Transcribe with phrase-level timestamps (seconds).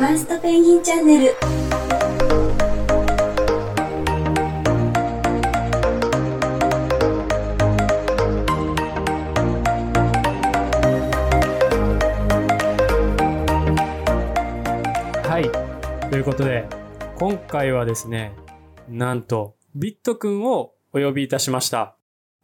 [0.00, 1.34] ファーストペンギンチャンネル
[15.28, 16.08] はい。
[16.08, 16.66] ということで、
[17.18, 18.32] 今回はですね、
[18.88, 21.99] なんと、ビットくんをお呼びいたしました。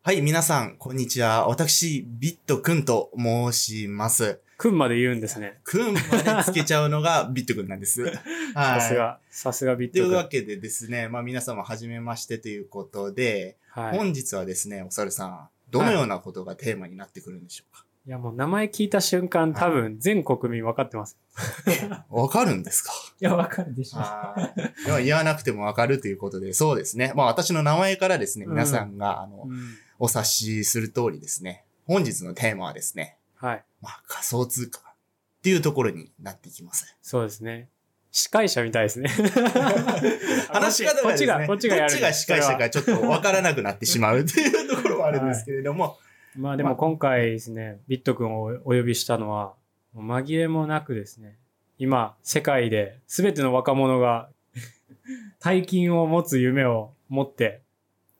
[0.06, 1.48] はい、皆さん、こんにちは。
[1.48, 4.38] 私、ビットくんと申します。
[4.56, 5.58] くんまで言うんですね。
[5.64, 6.00] くんま
[6.38, 8.02] でつけちゃうのが ビットくんなんです。
[8.02, 8.14] はい。
[8.54, 10.16] さすが、さすがビッというトくん。
[10.18, 13.98] わけでですね、まあ皆様、はじめましてということで、はい。
[13.98, 17.84] 本日はですね、お猿さん、どのようなことがテーマになってくるんでしょうか？
[18.06, 21.18] いやもう名前聞いた瞬間多分全国民分かってます。
[22.10, 22.92] わかるんですか？
[23.20, 24.84] いや、分かるでしはい。
[24.86, 27.12] でも言わなくてもわかるということで、そうですね。
[27.16, 29.74] まあ私の名前からですね、うん皆さんが、あの、うん。
[29.98, 33.64] お察しする通りですね、本日のテーマはですね、はい。
[33.80, 34.82] まあ仮想通貨っ
[35.42, 36.96] ていうところになってきます。
[37.02, 37.68] そうですね。
[38.10, 39.10] 司会者みたいですね。
[40.48, 45.98] 話し方がですね、こっちが、こっちが司会者かちょっとわからなくなってしまうっていう ところはあるんですけれども、
[46.34, 49.54] まあでも今回ですね、ビット君をお呼びしたのは、
[49.94, 51.36] 紛れもなくですね、
[51.78, 54.30] 今、世界で全ての若者が
[55.40, 57.60] 大金を持つ夢を持って、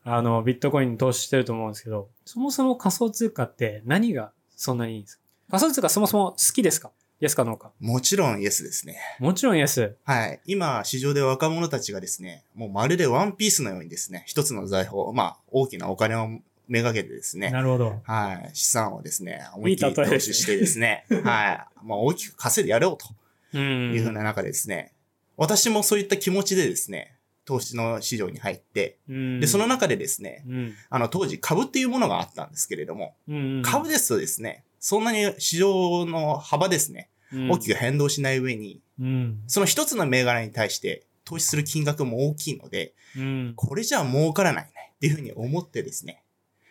[0.09, 5.23] あの、ビットコインに投資してると思うんですけど、そもそも仮想通貨って何がそんなにいいんですか？
[5.51, 6.91] 仮想通貨そもそも好きですか？
[7.19, 7.71] イエスかノーか？
[7.81, 8.97] もちろんイエスですね。
[9.19, 9.95] もちろんイエス。
[10.05, 10.39] はい。
[10.45, 16.29] 今、市場で若者たちがですね、もうまるでワンピースのようにですね、一つの財宝、まあ、大きなお金を
[16.69, 17.99] めがけてですね、なるほど。
[18.03, 18.49] はい。
[18.53, 21.21] 資産をですね、思いっきりいい例えですね投資してですね、 はい。
[21.83, 23.07] まあ、大きく稼いでやろうと
[23.53, 23.93] うん。
[23.93, 24.93] いうふうな中でですね、
[25.37, 27.15] 私もそういった気持ちでですね、
[27.47, 29.39] 投資の市場に入って、うん。
[29.39, 30.73] で、その中でですね、うん。
[30.89, 33.61] あの、当時株っていうものがあったんですけれども、うん。
[33.63, 39.39] 株ですとですね、そんなに市場の幅ですね、うん大きく変動しない上に、うん。
[39.47, 43.53] その一つの銘柄に対して投資する金額も大きいので、うん。
[43.55, 46.23] これじゃ儲からないねっていうふうに思ってですね。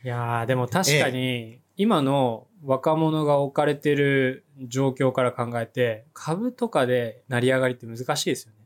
[0.04, 8.58] いやー、でも確かに、今の若者が置かれてる状況から考えて、株とかで成り上がりって難しいですよね。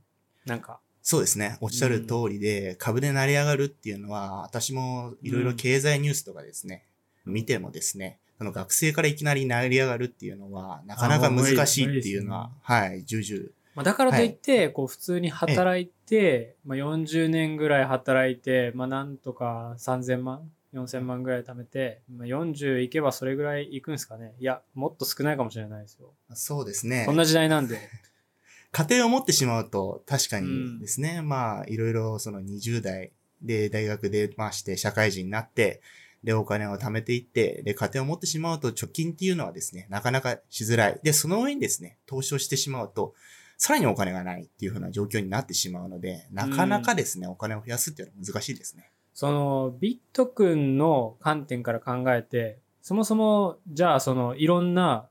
[0.44, 0.80] なんか。
[1.10, 1.58] そうですね。
[1.60, 6.84] おっしゃる通りで、株で成り上がるっていうのは、私もいろいろ経済ニュースとかですね、
[7.26, 13.48] 見てもですね、その学生からいきなり成り上がるっていうのは、なかなか難しいっていうのは、はい、重々。
[13.74, 26.12] まあ、だからといって、こう普通に働いて、まあ、40年ぐらい働いて、まあ、なんとか3000万4000万ぐらい貯めて、まあ、40いけばそれぐらいいくんですかねいや、もっと少ないかもしれないですよ。
[26.34, 27.16] そうですねそん。
[27.16, 27.80] な時代なんで。
[28.72, 35.82] 家庭を持ってしまうと、確かにですね、まあ、いろいろその20代で大学出まして、社会人になって、
[36.22, 41.00] で、お金を貯めていって、で、家庭を持ってしまうと、貯金っていうのはですね、なかなかしづらい。
[41.02, 43.14] で、その上にですね、投資をしてしまうと、
[43.56, 48.90] さらにお金がないっていうふうな状況になってしまうので、なかなかですね、お金を増やすっていうのは難しいですね。
[49.14, 55.08] そのビット君の観点から考えて、そもそも、じゃあそのいろんな、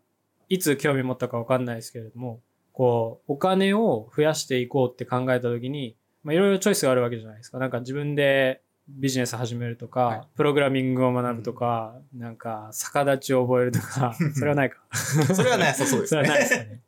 [0.48, 2.42] いつ興味持ったかわかんないですけれども、
[2.80, 7.60] こう、お金を増やしていこうって考えたときに、まあいろいろチョイスがあるわけじゃないですか。
[7.60, 14.78] なんか自分でビジネス始めるとか、はいプログラミングを学ぶとか、なんか逆立ちを覚えるとか、 それはないか。
[14.96, 16.58] それはなさそうですそれはないです。
[16.58, 16.80] ね。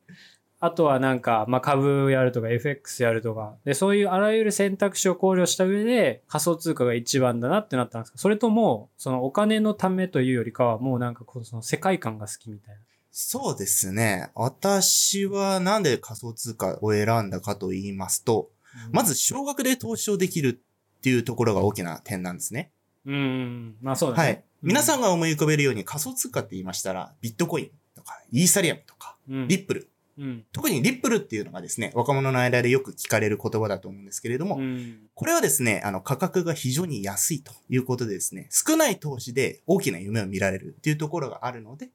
[0.62, 3.58] あとはなんか、まあ、株やるとか FX やるとか。
[3.66, 12.82] で、そういうあらゆる選択肢を考慮した上で仮想通貨が一番だなってなったんですかそれとも、そのお金のためというよりかはもうなんかこうその世界観が好きみたいな。
[13.12, 14.30] そうですね。
[14.36, 18.50] 私はなんで仮想通貨を選んだかと言いますと、
[18.92, 20.62] まず少額で投資をできる
[20.98, 22.72] っていうところが大きな点なんですね。
[23.06, 24.24] うん、うん、まあそうだね。
[24.24, 24.44] はい。
[24.62, 29.90] 皆さん、んが思い浮かべるように仮想通貨って言いましたら、ビットコインとか、イーサリアムとか、うん、リップル。
[30.18, 41.90] うん、特にリップルっていうのがですね、若者の間でよく聞かれる言葉だと思うんですけれども、うん、これはですね、あの価格が非常に安いということでですね、少ない投資で大きな夢を見られるっていうところがあるので、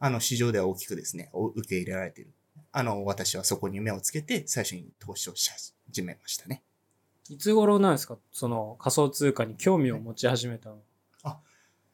[0.00, 2.32] あの市場では大きくですね、お受け入れられている。
[2.72, 5.50] あの、私はそこに目をつけて最初に投資をし
[5.88, 6.62] 始めましたね。
[7.28, 8.16] いつ頃なんですか？
[8.32, 10.78] その仮想通貨に興味を持ち始めたの。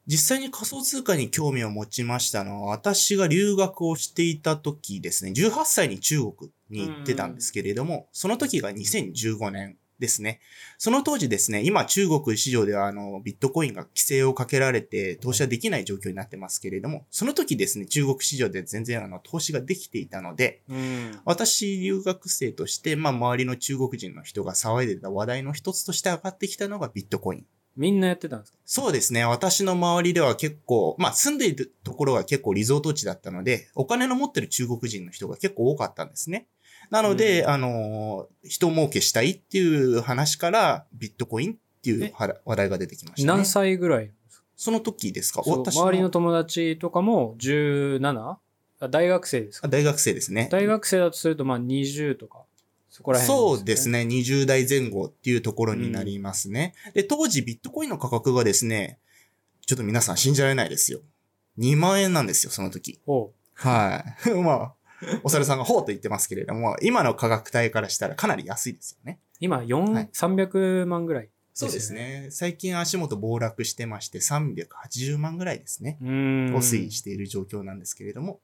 [0.09, 10.41] 実際に仮想通貨に興味を持ちましたのは、私が留学をしていた時ですね、18歳に中国に行ってたんですけれども、その時が2015年ですね。
[10.79, 21.21] その当時ですね、今中国市場ではあの、ビットコインが規制をかけられて投資はできない状況になってますけれども、その時ですね、中国市場で全然あの、投資ができていたので、うん。
[21.25, 27.47] 私留学生として、まあ周りの中国人の人が騒いでた話題の一つとして上がってきたのがビットコイン。
[27.77, 28.59] みんなやってたんですか？
[28.65, 29.27] そうですね。
[29.27, 36.47] 私の周りでは結構、まあ住んでいるところが結構リゾート地だったので、お金の持ってる中国人の人が結構多かったんですね。
[36.91, 43.37] なので、うんあのー、人儲けしたいっていう話から、ビットコインっていうは話題が出てきましたね。
[43.39, 44.11] 何歳ぐらい？
[44.57, 45.43] その時ですか？
[45.45, 48.37] 周りの友達とかも 17?
[48.79, 49.67] あ大学生ですか？
[49.67, 50.49] あ大学生ですね。
[50.51, 52.45] 大学生だとするとまあ20とか、
[52.91, 53.89] そこら辺、そうです。
[53.89, 54.01] ね。
[54.01, 56.75] 20代前後っていうところになりますね。
[56.95, 58.99] で、当時ビットコインの価格がですね、
[59.67, 61.01] ちょっと皆さん信じられないですよ。
[61.59, 63.01] 2万円なんですよ、その時。
[63.55, 64.31] はい。
[64.43, 64.75] まあ、
[65.23, 69.19] お猿さんがほうと言ってますけれども、今の価格帯からしたらかなり安いですよね。
[69.41, 71.95] 今4、はい300万ぐらい、そうです。
[71.95, 72.29] ね。
[72.31, 75.99] 最近足元暴落してまして、380万ぐらいですね。
[76.03, 76.55] うーん。
[76.55, 78.41] を推移している状況なんですけれども、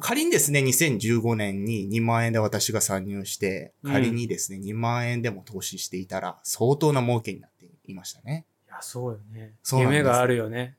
[0.00, 8.44] 仮にですね、2015年に2万円で私が参入して、うん仮にですね、2万円でも投資していたら、相当な儲けになっていましたね。
[8.66, 9.54] いや、そうよね。
[9.62, 10.76] そう夢があるよね。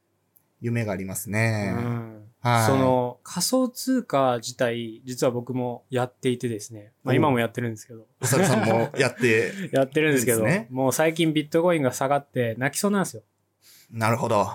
[0.61, 1.71] 夢がありますうね。
[1.71, 2.26] ん。
[2.41, 2.65] はい。
[2.67, 6.93] そ、の仮想通貨自体、実は僕もやっていてですね。
[7.03, 8.05] まあお今もやってるんですけど。
[8.21, 13.23] お猿さんもやって、 やってるんですけど、もう最近ビットコインが下がって泣きそうなんですよ。
[13.91, 14.47] なるほど。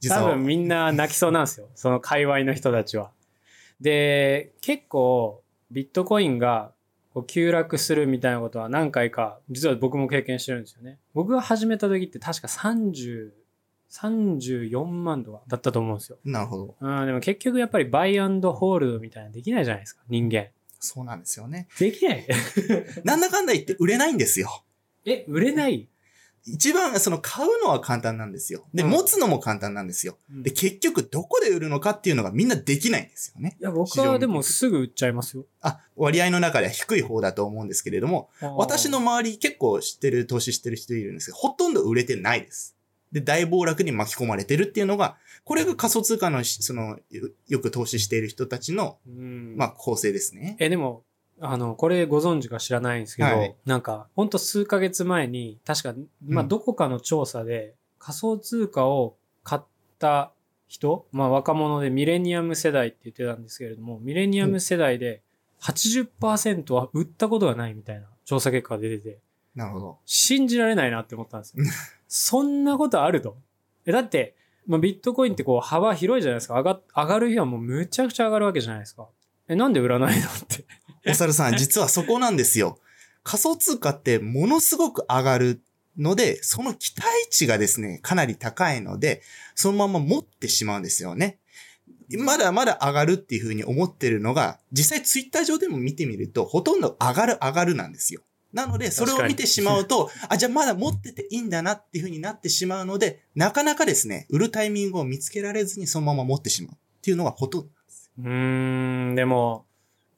[0.00, 1.68] 実は、多分みんな泣きそうなんですよ。
[1.76, 3.12] その界隈の人たちは。
[3.80, 6.72] で、結構ビットコインが
[7.14, 10.98] こう急落するみたいなことは何回か、実は僕も経験してるんですよね。
[11.14, 13.30] 僕が始めた時って確か30、
[13.92, 16.18] 34万とかだったと思うんですよ。
[16.24, 16.76] なるほど。
[16.80, 20.46] うん、でも結局やっぱりバイアンドホールドみたいなのできないじゃないですか、人間。
[20.80, 21.68] そうなんですよね。
[21.78, 22.26] できない
[23.04, 24.64] なんだかんだ言って売れないんですよ。
[25.04, 25.88] え、売れない？
[26.44, 28.66] 一番、その買うのは簡単なんですよ。
[28.74, 30.18] で、うん持つのも簡単なんですよ。
[30.28, 33.56] で、結局どこで売るのかっていうのがみんなできないんですよね。
[33.60, 35.46] いや、僕はでもすぐ売っちゃいますよ。
[35.60, 42.74] あ、割合の中では低い方だと思うんですけれども、私の周り結構知ってる、投資してる人いるんですけど、ほとんど売れてないです。
[43.12, 50.56] で、大暴落に巻き込まれてるっていうのが、これが仮想通貨のし、その、よよく投資している人たちの、うん、まあ、構成ですね。
[50.58, 51.04] え、でも、
[51.40, 55.94] あの、これご存知か知らないんですけど、はいなんか、ほんと数ヶ月前に、確か、
[56.26, 59.62] まあ、うんどこかの調査で、仮想通貨を買っ
[59.98, 60.32] た
[60.68, 65.22] 人、まあ、若者でミレニアム世代って言ってたんですけれども、ミレニアム世代で
[65.60, 69.18] 80%は売ったことがないみたいな調査結果が出てて、
[69.54, 69.98] なるほど。
[70.06, 71.64] 信じられないなって思ったんですよ。
[72.14, 73.38] そんなことあると？
[73.86, 74.34] だって、
[74.66, 76.54] まあ、ビットコインってこう幅広いじゃないですか。
[76.54, 79.08] 上が、上がる日はもうむちゃくちゃ上がるわけじゃないですか。
[79.48, 80.66] え、なんで売らないのって。
[81.10, 82.78] お猿さん、実はそこなんですよ。
[83.24, 85.62] 仮想通貨ってものすごく上がる
[85.96, 89.22] ので、その期待値がですね、かなり高いので、
[89.54, 91.38] そのまま持ってしまうんですよね。
[92.18, 98.20] まだまだ上がるっていうふうに思ってるのが、実際ツイッター上でも見てみると、ほとんど上がる上がるなんですよ。
[98.52, 108.12] なので、それを見てしまうと、あ、じゃあまだ持ってていいんだなっていうふうになってしまうので、なかなかですね、売るタイミングを見つけられずにそのまま持ってしまうっていうのがほとんどなんですよ。
[108.18, 109.64] うーん、でも、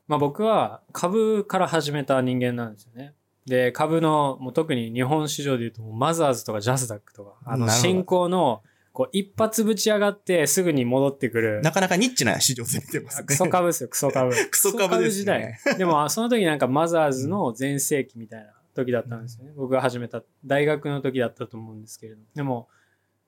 [0.08, 3.14] まあ僕は株から始めた人間なんですよね。
[3.46, 8.62] で、株の、もう特に日本市場で言うと、マザーズとかジャスダックとか、あの、新興の、
[8.94, 11.60] こう、一発ぶち上がってすぐに戻ってくる。
[11.62, 13.26] なかなかニッチな市場で見てますね。
[13.26, 14.30] クソ株ですよ、クソ株。
[14.48, 15.58] クソ株です時代ね。。
[15.76, 19.52] でも、その時なんかマザーズの全盛期みたいな時だったんですよね。
[19.56, 22.26] 僕が始めた、大学の時だったと思うんですけれども。
[22.36, 22.68] でも、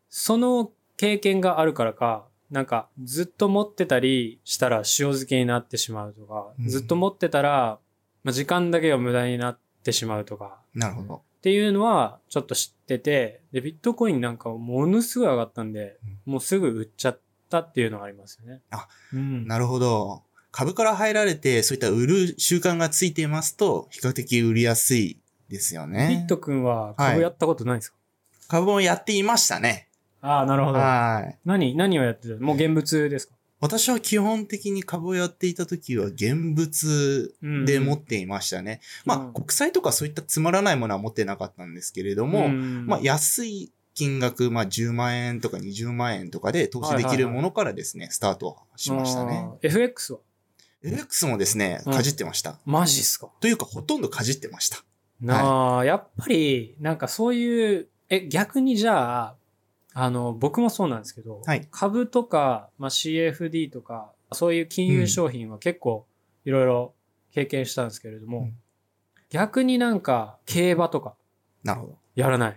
[0.08, 7.80] その経験があるからか、なんかずっと持ってたりしたら塩漬けになってしまうとか、うんずっと持ってたら、
[8.22, 11.14] まあ、時間だけが無駄になってしまうとか、なるほど。
[11.38, 18.60] っていうのはちょっと知ってて、で、ビットコインなんかものすごい上がったんで、もうすぐ売っちゃったっていうのがありますよね。
[18.70, 19.44] あ、うん。
[19.48, 20.22] なるほど。
[20.52, 26.08] 株から入られて、そういった売る習慣がついていますと、比較的売りやすいですよね。
[26.10, 27.96] ビット君は株やったことないですか、
[28.46, 29.88] 株もやっていましたね。
[30.22, 30.78] ああ、なるほど。
[30.78, 31.38] はい。
[31.44, 32.36] 何、何をやってた？
[32.36, 33.34] もう現物ですか？
[33.60, 37.34] 私は基本的に株をやっていた時は現物
[37.64, 38.80] で持っていましたね。
[39.04, 39.32] まあ、うん。
[39.32, 42.86] 国債とかそういったつまらないものは持ってなかったんですけれども、ん。
[42.86, 49.48] まあ、安い金額、まあ、10万円とか20万円とかで投資できるものからですね、スタートしましたね。
[49.62, 50.18] FX は
[50.82, 51.92] ？FX もですね、うん。
[51.94, 52.58] かじってました。
[52.66, 53.30] マジっすか？
[53.40, 54.84] というか、ほとんどかじってました。
[55.20, 59.35] なあ、やっぱり、なんかそういう、え、逆にじゃあ、
[59.98, 66.06] あの、僕もそうなんですけど、はい株とか、まあ、CFD とか、そういう金融商品は結構
[66.44, 66.94] いろいろ
[67.32, 68.56] 経験したんですけれども、うん
[69.28, 71.16] 逆になんか競馬とか
[71.64, 71.98] なるほど。
[72.14, 72.56] やらない。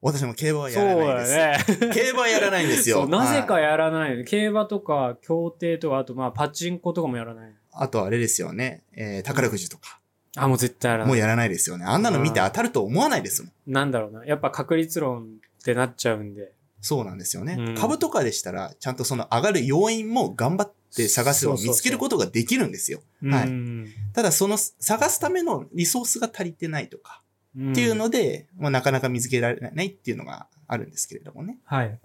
[0.00, 1.30] 私も競馬はやらないです。
[1.30, 1.94] そうだよね。
[1.94, 3.06] 競馬はやらないんですよ。
[3.06, 4.24] なぜかはいやらない。
[4.24, 7.52] 競馬とか、競艇とか、あとまあパチンコとかもやらない。
[7.72, 8.82] あとあれですよね。
[8.94, 10.00] えー、宝くじとか。
[10.36, 11.08] あ、もう絶対やらない。
[11.08, 11.84] もうやらないですよね。
[11.84, 13.72] あんなの見て当たると思わないですもん。
[13.72, 14.24] なんだろうな。
[14.24, 15.28] やっぱ確率論
[15.64, 16.52] ってなっちゃうんで。
[16.80, 17.56] そうなんですよね。
[17.58, 23.00] うん株とかでしたら、ちゃんとその上がる要因も頑張っって探せばそうそうそう見つけることができるんですよ。
[23.28, 27.20] はいうんただその探すためのリソースが足りてないとか
[27.56, 31.58] うんっていうので、まあ、なかなか見つけられないっていうのがあるんですけれどもね。
[31.64, 31.98] はい。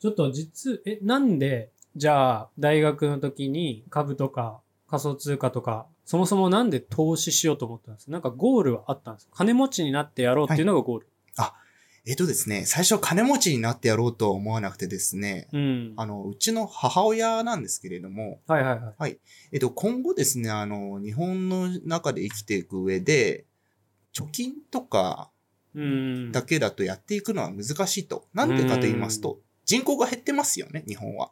[0.00, 8.06] ちょっと実、え、なんで、じゃあ、大学の時に株とか仮想通貨とか、そもそもなんで投資しようと思ったんです？
[8.06, 9.32] かなんかゴールはあったんですか？
[9.36, 11.08] 金持ちになってやろうっていうのがゴール。
[12.06, 15.94] えっとですね、最初金持ちになってやろうとは思わなくてですね、うん。
[15.96, 19.18] あの、うちの母親なんですけれども、はいはいはい。
[19.52, 23.46] えっと、今後ですね、あの、日本の中で生きていく上で、
[24.12, 25.30] 貯金とか
[25.74, 26.32] うん。
[26.32, 28.26] だけだとやっていくのは難しいと。
[28.32, 31.30] なんでかと言いますと、人口が減ってますよね、日本は。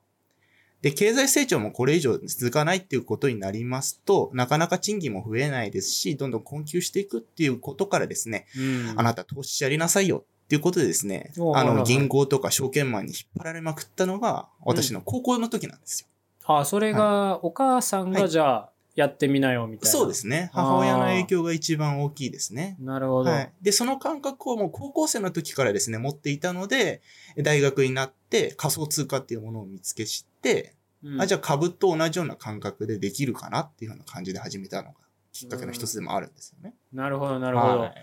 [0.80, 16.08] で、経済成長もこれ以上続かないっていうことになりますと、なかなか賃金も増えないですし、どんどん困窮していくっていうことからですね、うんあなた投資やりなさいよっていうことでですね、あの、銀行とか証券マンに引っ張られまくったのが、私の高校の時なんですよ。
[16.44, 19.90] あ、それが、お母さんがはいじゃあ、やってみなよみたいな。
[19.90, 20.50] そうですね。
[20.52, 22.76] 母親の影響が一番大きいですね。
[22.80, 23.30] なるほど。
[23.30, 23.52] はい。
[23.62, 27.00] で、その感覚をもう高校生の時からですね、持っていたので、
[27.38, 34.96] 大学になって仮想通貨っていうものを見つけ知って、うんあ、じゃあ株と同じような感覚でできるかなっていうような感じで始めたのが
[35.32, 36.74] きっかけの一つでもあるんですよね。
[36.92, 37.78] なるほど、なるほど。
[37.80, 37.94] はい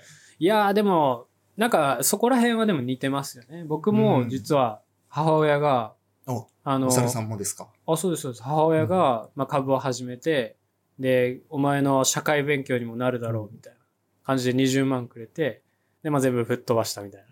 [0.41, 1.27] いやーでも、
[1.59, 3.65] なんかそこら辺はでも似てますよね。
[3.65, 5.93] 僕も実は母親が、
[6.25, 7.67] お、あのお、猿さんもですか？
[7.85, 8.43] あ、そうです、そうです。
[8.43, 10.55] 母親が、まあ、株を始めて、
[10.99, 13.79] で、お前の社会勉強にもなるだろうみたいな
[14.23, 15.61] 感じで20万くれて、
[16.03, 17.25] で、まあ、全部吹っ飛ばしたみたい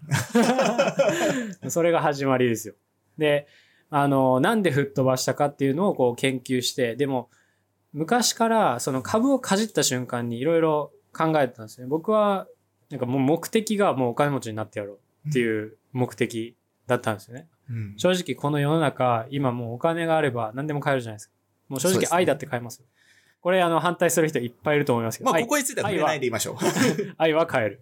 [1.63, 1.69] な。
[1.71, 2.73] それが始まりですよ。
[3.17, 3.47] で、
[3.89, 7.29] あの、なんで吹っ飛ばしたかっていうのをこう研究して、でも、
[7.93, 11.87] 昔からその株をかじった瞬間にいろいろ考えてたんですね。
[11.87, 12.47] 僕は、
[12.89, 16.55] なんかもう目的がもうお金持ちになってやろうっていう目的
[16.87, 17.47] だったんですよね。
[17.69, 17.93] うん。
[17.97, 21.33] 正直この世の中、今もうお金があれば何でも買えるじゃないですか。
[21.69, 22.85] もう正直愛だって買えますよ。
[23.41, 26.55] これあの反対する人いっぱいいると思いますけど、まあ、愛ここについては触れないでいましょう。
[27.17, 27.81] 愛は買える。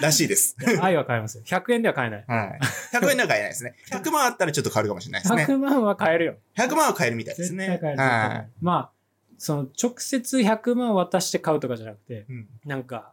[0.00, 0.56] らしいです。
[0.80, 1.44] 愛は買えますよ。
[1.44, 2.24] 100円では買えない。
[2.26, 2.60] はい。
[2.92, 3.74] 100円では買えないですね。
[3.90, 5.44] 100万あったらちょっと変わるかもしれないですね。
[5.44, 6.36] 100万は買えるよ。
[6.56, 7.66] 100万は買えるみたいですね。
[7.66, 8.00] 絶対買える。
[8.00, 8.90] はるまあ、
[9.38, 12.18] その直接100万渡して買うとかじゃなくて、い。
[12.28, 13.12] うんなんか、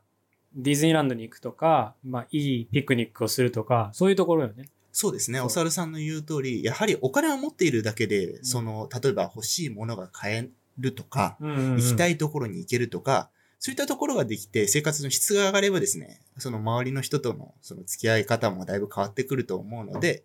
[0.55, 4.69] ディズニーランドに行くとか、まあ、いいピクニックをするとか、そういうところよね。
[4.91, 5.41] そうですね。
[5.41, 12.13] お猿さんの言う通り、やはりお金を持っているだけで、その、例えば欲しいものが買えるとか、行きたい。
[12.13, 20.23] いところに行けるとか、そういったところができて、生活の質が上がればですね、その周りの人とのその付き合い方もだいぶ変わってくると思うので、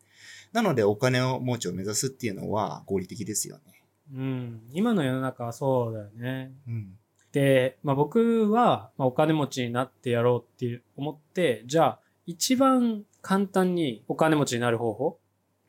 [0.53, 3.83] なのでお金を持ちを目指すっていうのは合理的ですよね。
[4.15, 4.61] うん。
[4.73, 6.53] 今の世の中はそうだよね。
[6.69, 6.99] うん。
[7.33, 15.19] で、まあ、僕は、まあ、お金持ちになってやろうっていう思って、じゃあ、一番簡単にお金持ちになる方法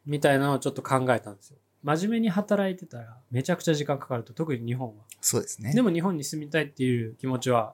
[0.06, 1.58] みたいなのをちょっと考えたんですよ。
[1.84, 5.04] 真面目に働いてたらめちゃくちゃ時間かかると、特に日本は。
[5.20, 5.74] そうですね。
[5.74, 7.74] でも日本に住みたいっていう気持ちは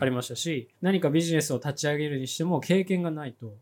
[0.00, 3.54] ありましたし、何かビジネスを立ち上げるにしても経験がないと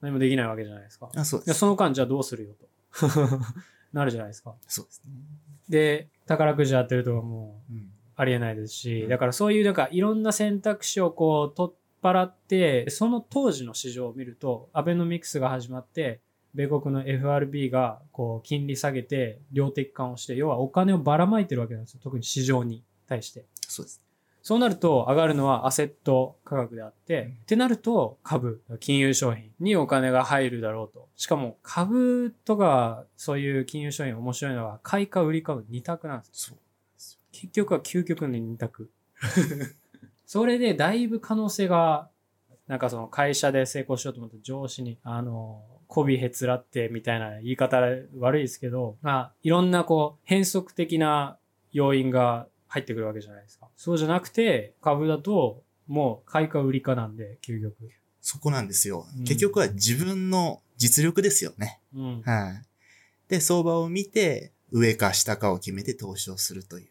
[0.00, 1.10] 何もできないわけじゃないですか。
[1.14, 1.42] あ、そう。
[1.42, 2.68] その間じゃあどうするよと。
[3.92, 4.54] なるじゃないですか。
[4.66, 5.12] そうですね。
[5.68, 7.90] で、宝くじ当てるとかもううん。
[8.18, 16.20] ありえないですし、うんだからそういうなんかいろんな選択肢をこう取っ払って、その当時の市場を見ると、アベノミクスが始まって、
[16.54, 22.00] 米国の FRB がこう金利下げて量的緩和して、要はお金をばらまいてるわけなんですよ。
[22.02, 23.44] 特に市場に対して。
[23.68, 24.02] そうです。
[24.42, 31.08] そうなると上がるのはアセット価格であって、うんってなると株、金融商品にお金が入るだろうと。
[31.16, 36.58] しかも株とかそういう金融商品面白いのは買いか売りかの二択なんですよそう。
[37.40, 38.90] 結局は究極の二択。
[40.26, 42.10] それでだいぶ可能性が、
[42.66, 47.80] なんかその会社で成功しようと思って上司に、あの、媚びへつらってみたいな言い方
[48.18, 51.38] 悪いですけど、まあ、いろんなこう変則的な
[51.70, 53.68] 要因が入ってくるわけじゃないですか。
[53.76, 57.74] そうじゃなくて、株だともう買いか売りかなんで、究極。
[58.20, 59.06] そこなんですよ。
[59.16, 61.80] うん結局は自分の実力ですよね。
[61.94, 62.22] うん。
[62.22, 62.64] はい。
[63.28, 66.88] で、相場を見て、上か下かを決めて投資をするという。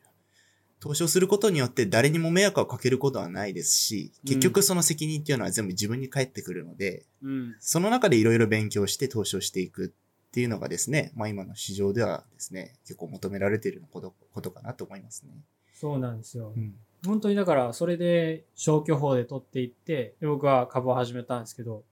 [0.80, 7.56] 投資をすることによって誰にも迷惑をかけることはないですし、結局その責任っていうのは全部自分に返ってくるので、うん。
[7.60, 15.32] その中でいろいろ勉強して投資をしていくっていうのがですね、まあ今の市場ではですね、結構求められていることことかなと思いますね。
[15.74, 16.54] そうなんですよ。
[16.56, 16.76] うん。
[17.06, 21.84] 本当にだから、それで消去法で取っていって、で僕は株を始めたんですけど、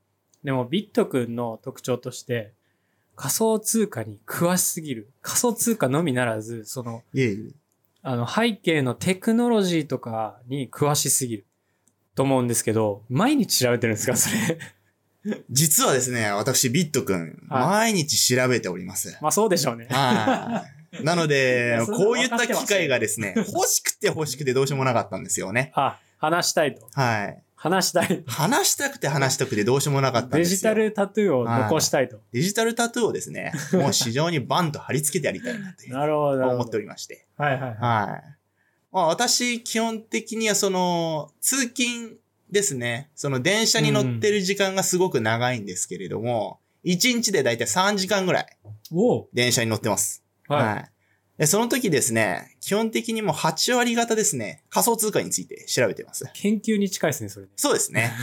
[0.44, 2.54] でもビット君の特徴として、
[3.15, 5.10] 仮想通貨に詳しすぎる。
[5.22, 7.64] 仮想通貨のみならず、その、いえいえ。
[8.07, 11.45] あの、背景のテクノロジーとかに詳しすぎる。
[12.13, 14.15] と思うんですけど、毎日調べてるんですか？
[14.17, 14.57] それ。
[15.50, 19.17] 実はですね、私ビットくん、は毎日調べております。
[19.21, 19.88] まあそうでしょうね。
[19.89, 20.63] は
[20.97, 21.03] い。
[21.03, 25.71] なのでいや、それこういった機会がですね、欲しくて欲しくてどうしようもなかったんですよね。
[25.75, 26.88] あ、話したいと。
[26.93, 27.43] はい。
[27.65, 28.24] 話したい。
[28.27, 30.51] 話したくて話したくてどうしようもなかったんですよ。
[30.51, 32.19] デジタルタトゥーを残したいと。
[32.31, 36.48] デジタルタトゥーをですね、 もう市場にバンと貼り付けてやりたいなというなるほど。
[36.48, 37.25] 思っておりまして。
[37.38, 37.72] はいはいはい。
[37.72, 38.38] はい。
[38.91, 42.19] まあ私、基本的にはその、通勤
[42.51, 43.10] ですね。
[43.15, 48.57] その電車に乗ってる時間がすごく長いんですけれども、1日でだいたい3時間ぐらい
[49.34, 50.24] 電車に乗ってます。
[50.48, 50.65] はい。
[50.65, 50.91] はい。
[51.38, 56.30] で、その時ですね、基本的にもう8割方ですね、仮想通貨について調べてます。
[56.34, 57.51] 研究に近いですね、それね。
[57.58, 58.13] そうですね。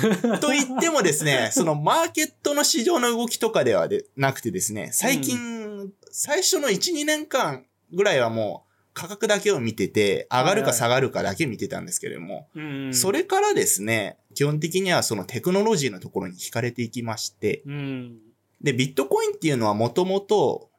[0.41, 18.19] と言ってもですね、 そのマーケットの市場の動きとかではでなくてですね、最近、最初の1、2年間ぐらいはもう価格だけを見てて、上がるか下がるかだけ見てたんですけれども、うんそれからですね、基本的にはそのテクノロジーのところに惹かれていきまして、うん。
[18.63, 20.71] で、ビットコインっていうのはもともと、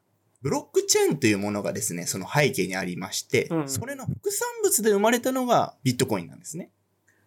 [0.44, 6.70] ブロックチェーンというものがですね、その背景にありまして、うんそれの副産物で生まれたのがビットコインなんですね。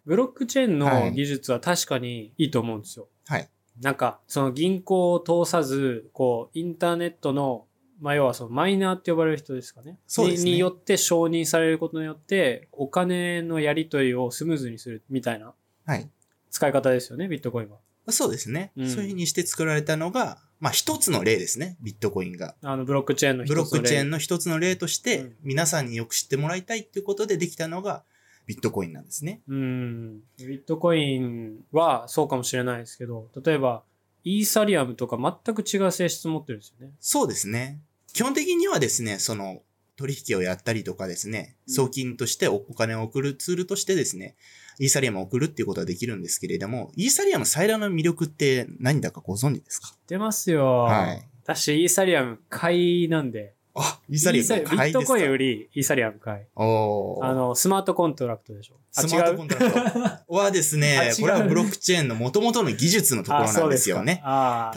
[0.06, 3.08] ブロックチェーンはいの技術は確かにいいと思うんですよ。
[3.26, 3.48] はい。
[3.82, 7.66] なんか、その銀行を通さず、こう、インターネットの、
[8.00, 9.98] まあ、要はそのマイナーって呼ばれる人ですかね。
[10.06, 15.54] そうですねにによって承認されることによって、お金のやり取りをスムーズにするみたいな
[15.86, 16.08] はい。
[16.50, 17.78] 使い方ですよね、ビットコインは。
[18.10, 18.70] そうですね。
[18.76, 21.76] うんそういうふうにして作られたのが、まあ一つの例ですね。
[21.80, 22.54] ビットコインが。
[22.62, 28.02] あの、ブロックチェーンの一つブの例ロックチェーンの一つの例として、うん皆さんによく知ってもらいたいっていうことでできたのが
[28.46, 29.42] ビットコインなんですね。
[29.48, 30.20] うん。
[30.38, 33.82] ビットコインはそうかもしれないですけど、例えば、
[34.24, 36.92] イーサリアムとか全く違う性質持ってるんですよね。
[36.98, 37.80] そうですね。
[38.12, 39.62] 基本的にはですね、その
[39.96, 44.34] 取引をやったりとかですね、うん送金としてお金を送るツールとしてですね、
[44.78, 49.92] イーサリアムを送るっていうことはできるんですけれども、イーサリアム最大の魅力って何だかご存知ですか？
[50.06, 50.82] 出ますよ。
[50.84, 51.28] はい。
[51.44, 53.54] 私、イーサリアム買いなんで。
[53.74, 55.46] あ、イーサリアムイーサビットコインより。
[55.56, 56.44] りイーサリアム買い。
[56.56, 58.74] おーあの、スマートコントラクトでしょ。
[58.96, 64.22] あスマートコントラクトはですあねこれはブロックチェーンの元々の技術のところなんですよね。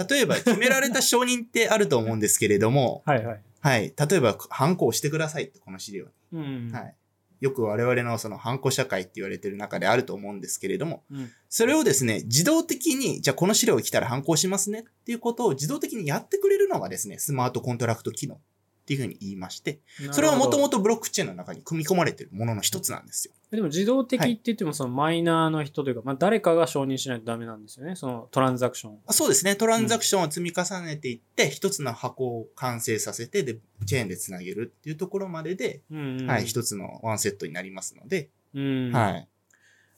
[0.09, 3.41] 例えば、決められた承認ってあると思うんですけれども、 はいはい。
[3.59, 3.93] はい。
[4.09, 6.39] 例えば、ハンコしてくださいって、この資料に。
[6.39, 6.71] うん。
[6.71, 6.95] はい。
[7.41, 11.29] よく我々のそのハンコ社会って言われてる中であると思うんですけれども、うん。
[11.49, 18.35] それをですね、自動的に、じゃあこの資料が来たらハンコしますねっていうことを自動的にやってくれるのがですね、スマートコントラクト機能。
[18.35, 18.39] っ
[18.85, 19.79] ていうふうに言いまして、
[20.11, 20.77] それはもともと。
[20.77, 23.33] とブロックチェーンの中に組み込まれているものの一つなんですよ。
[23.51, 27.97] でも自動的はいって言ってもそのマイナーの人というか、まあ誰かが承認しないとダメなんですよね。
[27.97, 28.99] そのトランザクション。
[29.05, 29.57] あそうですね。
[29.57, 38.91] トランザクションを積み重ねていって、一つの箱を完成させて、で、チェーンでつなげるっていうところまでで、うんうんはい、一つのワンセットになりますので、うん。
[38.93, 39.27] はい。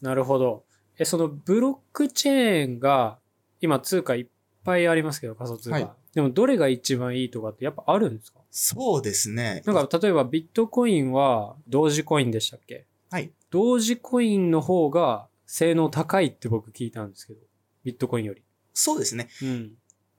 [0.02, 0.66] なるほど。
[0.98, 3.20] え、そのブロックチェーンが、
[3.62, 4.28] 今通貨いっ
[4.64, 5.76] ぱいありますけど、仮想通貨。
[5.76, 8.40] はいでもどれが一番いいとかってやっぱあるんですか？
[8.56, 9.64] そうですね。
[9.66, 12.86] なんか例えばビットコインは同時コインでしたっけ？
[13.10, 13.32] はい。
[13.50, 17.40] 同時コインの方が性能高いって僕聞いたんですけど、
[17.84, 18.44] ビットコインより。
[18.74, 19.28] そうですね。
[19.42, 19.72] うん。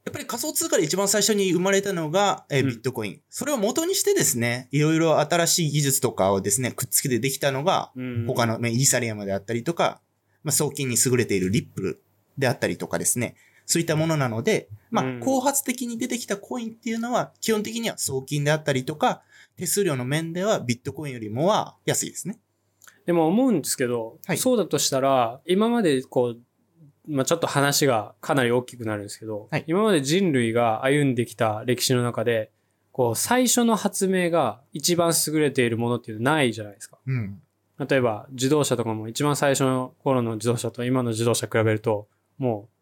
[0.05, 3.20] やっぱり仮想通貨で一番最初に生まれたのが、えーうんビットコイン。
[3.31, 10.01] それを元にしてですね、いろいろ新しい技術とかをですね、くっつけてできたのが、うん、他の、まあイーサリアムであったりとか、
[10.42, 12.03] まあ、送金に優れているリップル
[12.37, 19.22] であったりとかですね、そういったものなので、まあうん、後発的に出てきたコインっていうのは、基本的には送金であったりとか、
[19.57, 22.38] 手数料の面ではビットコインよりもは安いですね。
[23.07, 26.38] でも思うんですけど、はいそうだとしたら、今までこう、
[27.07, 32.50] まあ、ちょっと話がかなり大きくなるんですけど、はい今まで人類が歩んできた歴史の中で、
[32.92, 36.98] こう、最初の発明が一番優れているものっていうのはないじゃないですか。
[37.05, 37.42] うん。
[37.88, 42.07] 例えば、自動車とかも一番最初の頃の自動車と今の自動車比べると、
[42.38, 42.74] もう、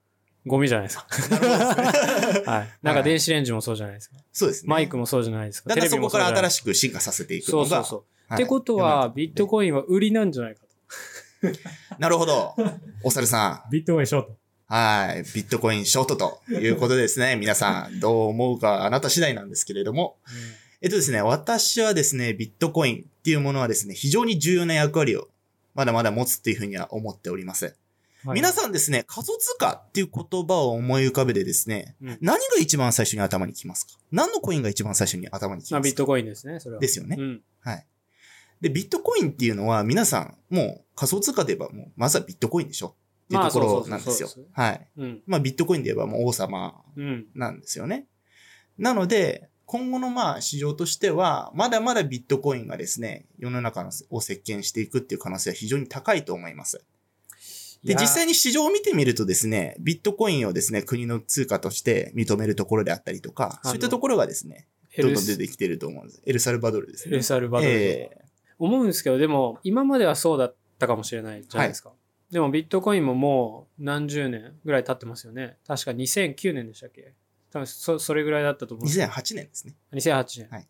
[0.46, 1.06] ゴミじゃないですか。
[1.30, 2.42] なるほどですね。
[2.46, 2.68] はい。
[2.82, 4.16] なんか電子レンジもそうじゃないですか。
[4.32, 4.70] そうですね。
[4.70, 5.68] マイクもそうじゃないですか。
[5.68, 7.66] だんだんそこから新ししく進化させていくのが。
[7.66, 7.98] そうそうそう。
[7.98, 11.48] はいってことは、ビットコインは売りなんじゃないかと。
[11.98, 12.54] なるほど。
[13.02, 13.70] お猿さん。
[13.70, 14.36] ビットコインショート。
[14.68, 15.22] はい。
[15.34, 17.36] ビットコインショートということですね。
[17.36, 20.16] 皆さん、どう思うかあなた次第なんですけれども。
[20.80, 25.28] えっとですね、私はですね、ビットコインっていうものはですね、非常に重要な役割を
[25.74, 27.76] まだまだ持つっていうふうには思っております。
[28.24, 33.94] はい皆さんですね、仮想通貨っていう言葉を思い浮かべてですね、うん何が一番最初に頭にきますか？
[34.12, 36.80] 何のコインが一番最初に頭にきまあ、ますかビットコインですね、それは。
[36.80, 37.42] ですよねうん。
[37.60, 37.86] はい。
[38.60, 42.94] で、ビットコインっていうのは皆さん、もう仮想通貨で言えばもう、まずはビットコインでしょ？
[43.24, 44.28] っていうまあところなんですよ。
[44.52, 44.88] はい。
[44.98, 45.22] うん。
[45.26, 47.26] まあビットコインで言えばもう王様うん。
[47.34, 48.06] なんですよね。
[48.78, 56.84] なので、今後のまあ市場としては、まだまだビットコインがですね、世の中を席巻していくっていう可能性は非常に高いと思います。
[57.84, 66.22] で、実際に市場を見てみるとですね、ビットコインをですね、国の通貨として認めるところであったりとか、そういったところがですね、どんどん出てきてると思うんです。
[66.24, 67.14] エルサルバドルですね。
[67.14, 68.22] エルサルバドルええ
[68.58, 71.92] 思うんですけど、でも今まではそうだったかもしれないじゃないですか。
[72.30, 75.56] でもビットコインももう何十年ぐらい経ってますよね。
[75.66, 77.14] 確か2009年でしたっけ？
[77.50, 79.74] 多分そそれぐらいだったと思うんです2008年ですね。
[79.92, 80.48] 2008年。
[80.50, 80.68] はい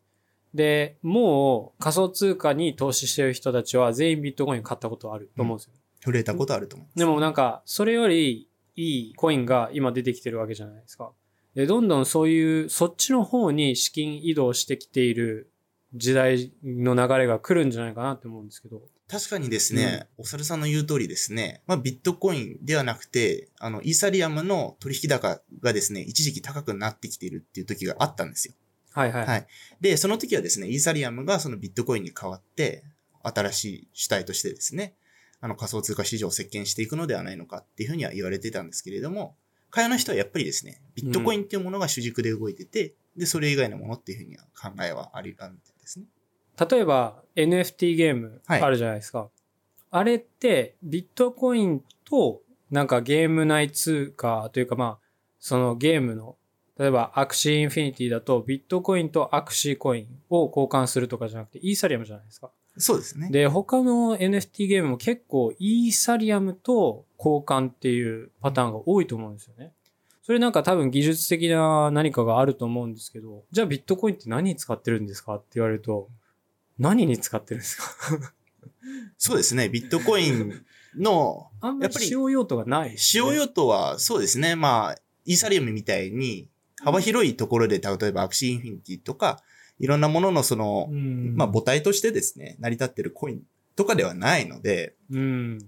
[0.55, 5.73] で、もう仮想通貨に投資してる人たちは全員ビットコイン買ったことあると思うんですよ。
[6.03, 6.99] 触れたことあると思う。
[6.99, 11.13] でもなんか、それよりいいコインが今出てきてるわけじゃないですか。
[11.55, 15.53] で、どんどんそういう、そっちの方に資金移動してきている
[15.95, 18.83] 時代の流れが来るんじゃないかなって思うんですけど。
[19.09, 28.55] 確かにですね、お猿さんの言う通りですね、まあ、ビットコインではなくて、あの、イーサリアムの取引高がですね、一時期高くなってきているっていう時があったんですよ。
[28.93, 29.27] はいはい。
[29.27, 29.47] はい
[29.81, 32.85] で、その時はですね、イーサリアムがそのビットコインに変わって、
[33.23, 34.95] 新しい主体としてですね、
[35.43, 39.37] あの仮想通貨市場を席巻していくのではないのかっていうふうには言われてたんですけれども、
[39.71, 46.07] 会話の人はやっぱりですね、ビットコインっていうものが主軸で動いてて、で、それ以外のものっていうふうには考えはあり、あるんですね。
[46.71, 49.29] 例えば NFT ゲームはいあるじゃないですか。
[49.91, 54.99] あれってビットコインとなんかゲーム内通貨というかまあ、
[55.41, 56.37] そのゲームの、
[56.79, 62.51] 例えばアクシーインフィニティだとビットコインとアクシーコインを交換するとかじゃなくてイーサリアムじゃないですか。
[62.79, 63.29] そうですね。
[63.31, 69.73] で、他の NFT ゲームも結構イーサリアムと交換っていうパターンが多いと思うんですよね。
[70.23, 76.09] それなんか多分技術的な何かがあると思うんですけど、じゃあビットコインって何に使ってるんですかって言われると、
[76.79, 78.33] 何に使ってるんですか？
[79.19, 79.69] そうですね。
[79.69, 80.65] ビットコイン
[80.97, 84.57] の あんまやっぱり使用用途がないね、使用用途はそうですね。
[84.57, 86.49] まあ、イーサリアムみたいに
[86.83, 89.43] 幅広いところで、例えばアクシーインフィニティとか、
[89.83, 91.35] いろんなもののその、うん。
[91.37, 93.43] まあ母体としてですね、成り立ってるコイン
[93.75, 95.59] とかではないので、うん。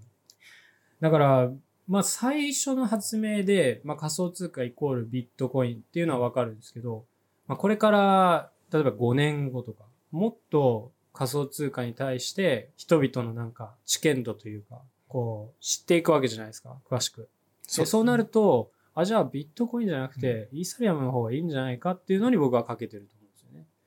[1.01, 1.51] だから、
[1.89, 7.05] まあ最初の発明で、まあ仮想通貨イコールビットコインっていうのはわかるんですけど、
[7.49, 17.29] まあこれから、例えば5年後とか、もっと仮想通貨に対して人々のなんか知見度というか、こう知っていくわけじゃないですか、詳しく。
[17.77, 23.09] でそうなると、あ、じゃあビットコインじゃなくて、イーサリアムの方がいいんじゃないかっていうのに僕はかけてる。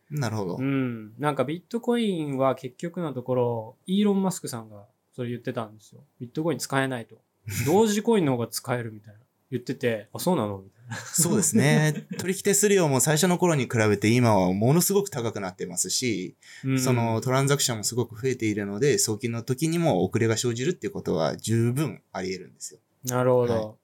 [0.09, 0.57] なるほど。
[0.57, 1.13] うん。
[1.19, 6.01] なんかビットコインは結局のところ、イーロン・マスクさんがそれ言ってたんですよ。
[6.19, 7.17] ビットコイン使えないと。
[7.65, 9.19] 同時コインの方が使えるみたいな。
[9.49, 10.95] 言ってて、あ、そうなのみたいな。
[10.97, 12.05] そうですね。
[12.19, 22.79] 取引手数料も最初の頃に比べて今はものすごく高くなってますし、うんその、トランザクションもすごく増えているので、送金の時にも遅れが生じるっていうことは十分あり得るんですよ。
[23.05, 23.53] なるほど。
[23.53, 23.75] は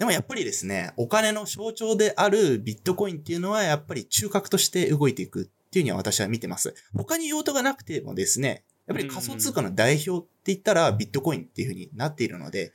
[0.00, 6.74] でもやっぱりですね、お金の象徴であるビットコインっていうのはやっぱり中核として動いていくっていうには私は見てます。
[6.94, 12.72] 他に用途がなくてもですね、やっぱり仮想通貨の代表って言ったらビットコインっていうふうになっているので、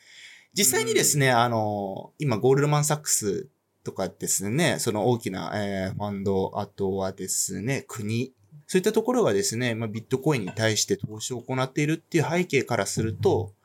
[0.54, 3.48] 実際にですね、あの、今ゴールドマンサックス
[3.84, 8.34] とかですね、その大きな、えーファンド、あとはですね、国、
[8.68, 13.56] そういったところがですね、まあ、ビットコインに対して投資を行っているっていう背景からすると、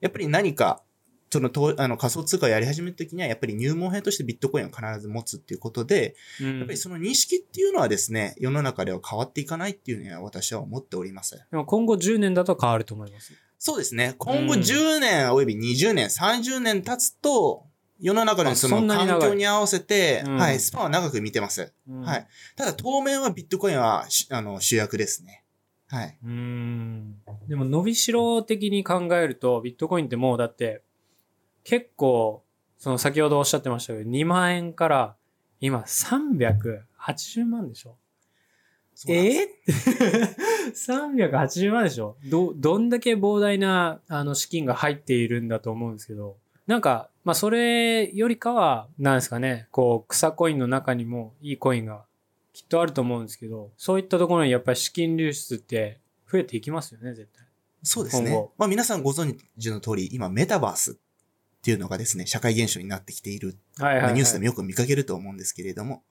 [0.00, 0.82] やっぱり何か
[1.32, 11.40] そのとあの仮想通貨をやり始めた時には、やっぱり入門編としてビットコインを必ず持つっていうことで、うんやっぱりその認識っていうのはですね、世の中では変わっていかないっていうのは私は思っております。
[11.50, 13.32] でも今後10年だと変わると思います。
[13.58, 14.14] そうですね。
[14.18, 17.64] 今後うん10年および20年、30年経つと、
[18.00, 21.72] 世の中のその環境に合わせて、うんはい、スパンは長く見てます。
[21.88, 22.26] うんはい。
[22.56, 25.44] ただ当面はビットコインはしあの主役ですね。
[25.88, 26.18] はい。
[26.24, 27.16] うーん。
[27.48, 30.82] でも伸びしろ的に考えると、ビットコインってもうだって、
[31.64, 32.42] 結構、
[32.78, 35.16] その先ほどおっしゃってましたけど、2万円から
[35.60, 37.96] 今380万でしょ？
[38.94, 39.42] そうなんで
[39.72, 40.96] すえ
[41.28, 42.16] ?380 万でしょ？
[42.24, 52.04] ど、どんだけ膨大な、あの、資金が入っているんだと思うんですけど、なんか、まあ、それよりかは、なんですかね、こう、草コインの中にもいいコインが
[52.52, 55.98] きっとあると思うんですけど、そういったところにやっぱり資金流出って
[56.30, 57.44] 増えていきますよね、絶対。
[57.82, 58.48] そうですね。
[58.58, 60.98] まあ皆さんご存知の通り、今メタバース
[61.60, 64.14] っていうのがですね、社会現象になってきているはいはい、はい。
[64.14, 66.02] ニュースでもよく見かけると思うんですけれども、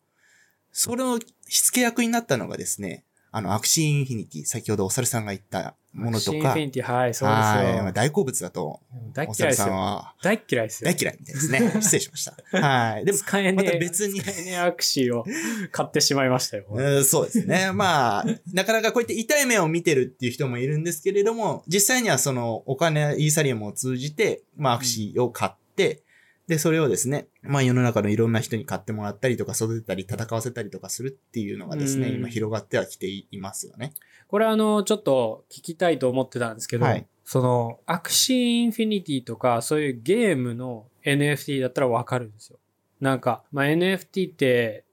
[0.71, 7.83] それの火付け役になったのがですね、あの、アクシーインフィニティ、先ほどお猿さんが言ったものとか、シンフィニティ、はい、そうはいですよ。
[7.83, 8.79] まあ大好物だと、
[9.13, 9.73] 大お猿さん嫌いですよ。
[9.75, 10.91] は大っ嫌いですよ。
[10.91, 11.71] 大嫌いみたいですね。
[11.81, 12.59] 失礼しました。
[12.59, 13.05] はい。
[13.05, 13.53] でも、使えねえ。
[13.53, 15.25] また別に使えねえアクシーを
[15.71, 16.65] 買ってしまいましたよ。
[16.73, 17.71] うんそうですね。
[17.71, 26.03] まあ、なかなかこうやって痛い目を見てるっていう人もいるんですけれども、実際にはそのお金、イーサリアムを通じて、まあ、アクシーを買って、
[26.49, 33.93] で、それをですね、まあ世の中のいろんな人に買ってもらったりとか育てたり戦わせたりとかするっていうのがですね、うん今広がってはきていますよね。
[34.27, 42.57] これあの、ちょっと聞きたいと思ってたんですけど、はいその、アクシーインフィニティとか、そういうゲームの NFT だったらわかるんですよ。
[42.99, 44.83] なんか、まあ、NFT って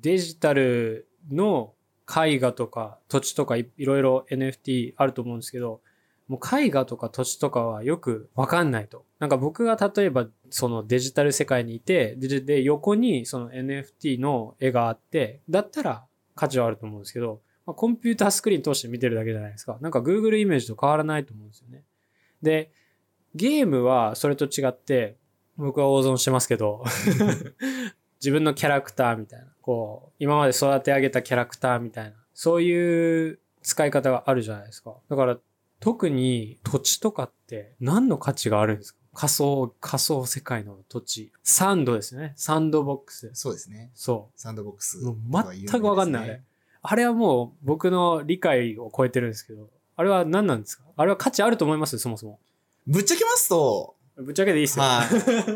[0.00, 1.74] デジタルの
[2.08, 5.80] 絵画とか土地とかいいろいろ NFT あると思うんですけど、
[6.28, 9.04] もう絵画とか土地とかはよくわかんないと。
[9.20, 19.78] なんか僕が例えばそのデジタル世界にいて、で、で横にその NFT の絵があって、だったら価値はあると思うんですけど、まあ、コンピュータースクリーン通して見てるだけじゃないですか。
[19.80, 21.84] なんか Google イメージと変わらないと思うんですよね。
[22.42, 22.72] で、
[23.34, 25.16] ゲームはそれと違って、
[25.56, 26.82] 僕は大損してますけど、
[28.20, 34.96] 自分のキャラクターみたいな、こう、今まで育て上げたキャラクターみたいな、そういう使い方があるじゃないですか。
[35.10, 35.38] だから、
[35.80, 38.99] 特に土地とかって何の価値があるんですか？
[39.20, 41.30] 仮想、仮想世界の土地。
[41.42, 42.32] サンドですね。
[42.36, 43.30] サンドボックス。
[43.34, 43.90] そうですね。
[43.94, 45.02] そサンドボックス、う。
[45.02, 46.42] もう全くわかんない、あれ。
[46.80, 50.84] あれはもう僕の理解を超えてるんですけど、あれは何なんですか？
[50.96, 51.98] あれは価値あると思います？
[51.98, 52.38] そもそも。
[52.86, 54.84] ぶっちゃけますと、ぶっちゃけでいいっすよ。
[54.86, 55.08] はい。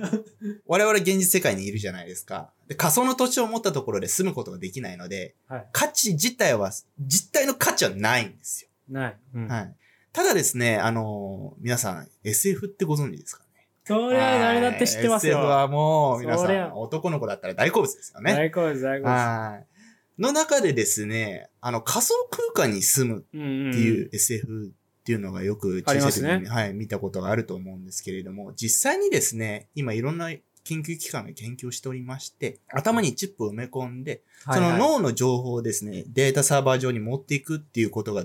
[0.68, 2.52] 我々現実世界にいるじゃないですか。
[2.68, 5.66] で仮想の土地を持ったところで住むことができないので、はい。
[5.72, 8.68] 価値自体は、実体の価値はないんですよ。
[8.90, 9.16] ない。
[9.34, 9.48] うん。
[9.48, 9.74] はい。
[10.12, 13.40] ただですね、あのー皆さん、SF ってご存知ですか？
[13.40, 13.43] ね
[13.86, 15.38] それは誰だって知ってますよ。
[15.38, 18.32] はい SF はもう、皆さん、男の子だったら大好物ですよね。
[18.32, 19.12] 大好物、大好物。
[19.12, 20.22] はい。
[20.22, 23.20] の中でですね、あの、仮想空間に住む。
[23.20, 30.30] っていう SF っていうのがよく小さい時に、はい、見たことがあると思うんですけれども、実際にですね、今いろんな
[30.64, 38.24] 研究機関が研究しておりまして、頭にチップを埋め込んで、はいはいその脳の情報をですね、データサーバー上に持っていくっていうことが、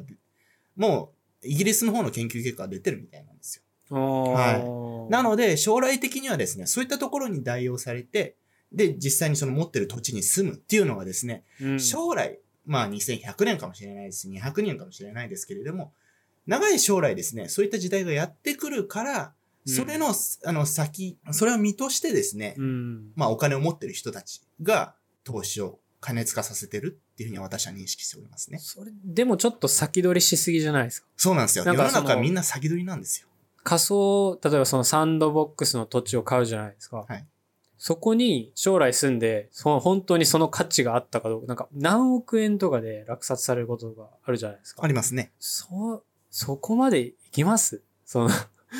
[0.78, 1.12] も
[1.44, 3.64] う、イギリスの方の研究結果が出てるみたいなんですよ。
[3.90, 8.36] おーなので、将来的にはですね、そういったところに代用されて、
[8.72, 15.92] で、実際にその持ってる土地に住むっていうのがですね、うん将来、まあ2100年かもしれないですし、200年かもしれないですけれども、
[16.46, 19.34] 長い将来ですね、そういった時代がやってくるから、
[19.66, 23.12] うんそれの、あの、先、それを見としてですね、うん。
[23.16, 28.58] まあお金を持ってる人たちが投資を加熱化させてるっていうふうに私は認識しておりますね。
[28.60, 31.08] それ、でもちょっと先取りしすぎじゃないですか？
[31.18, 31.66] そうなんですよ。
[31.66, 33.28] 世の中みんな先取りなんですよ。
[33.64, 37.06] 仮想、例えばそのサンドボックスの土地を買うじゃないですか。
[37.08, 37.26] はい
[37.82, 44.84] そこに将来住んで、その本当にその価値があったかどうか、なんか何億円とかで落札されることがあるじゃないですか。
[44.84, 45.32] ありますね。
[45.40, 47.82] そう、そこまで行きます？
[48.06, 48.30] その、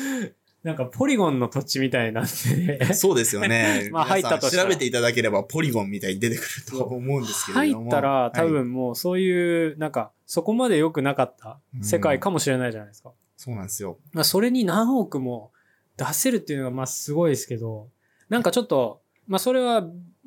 [0.62, 3.88] なんかポリゴンの土地みたいになってて、そうですよね。
[3.90, 7.88] まあ入ったと調べていただければポリゴンみたいに出てくると思うんですけども。
[7.88, 13.12] ったらはい多分もうそういう、なんか、そこまで良くなかった世界かもしれないじゃないですか。
[13.40, 13.96] そうなんですよ。
[14.12, 15.50] まあそれに何億も
[15.96, 17.88] 出せるっていうのがまあすごいですけど、
[18.28, 19.82] なんかちょっと、まあそれは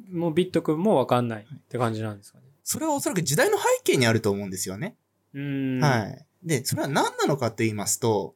[0.09, 2.45] もうビット君もわかんないって感じなんですかね。
[2.63, 4.95] それはおそらく時代の背景にあると思うんですよね。
[5.35, 5.79] うーん。
[5.79, 6.25] はい。
[6.41, 8.33] で、それは何なのかって言いますと、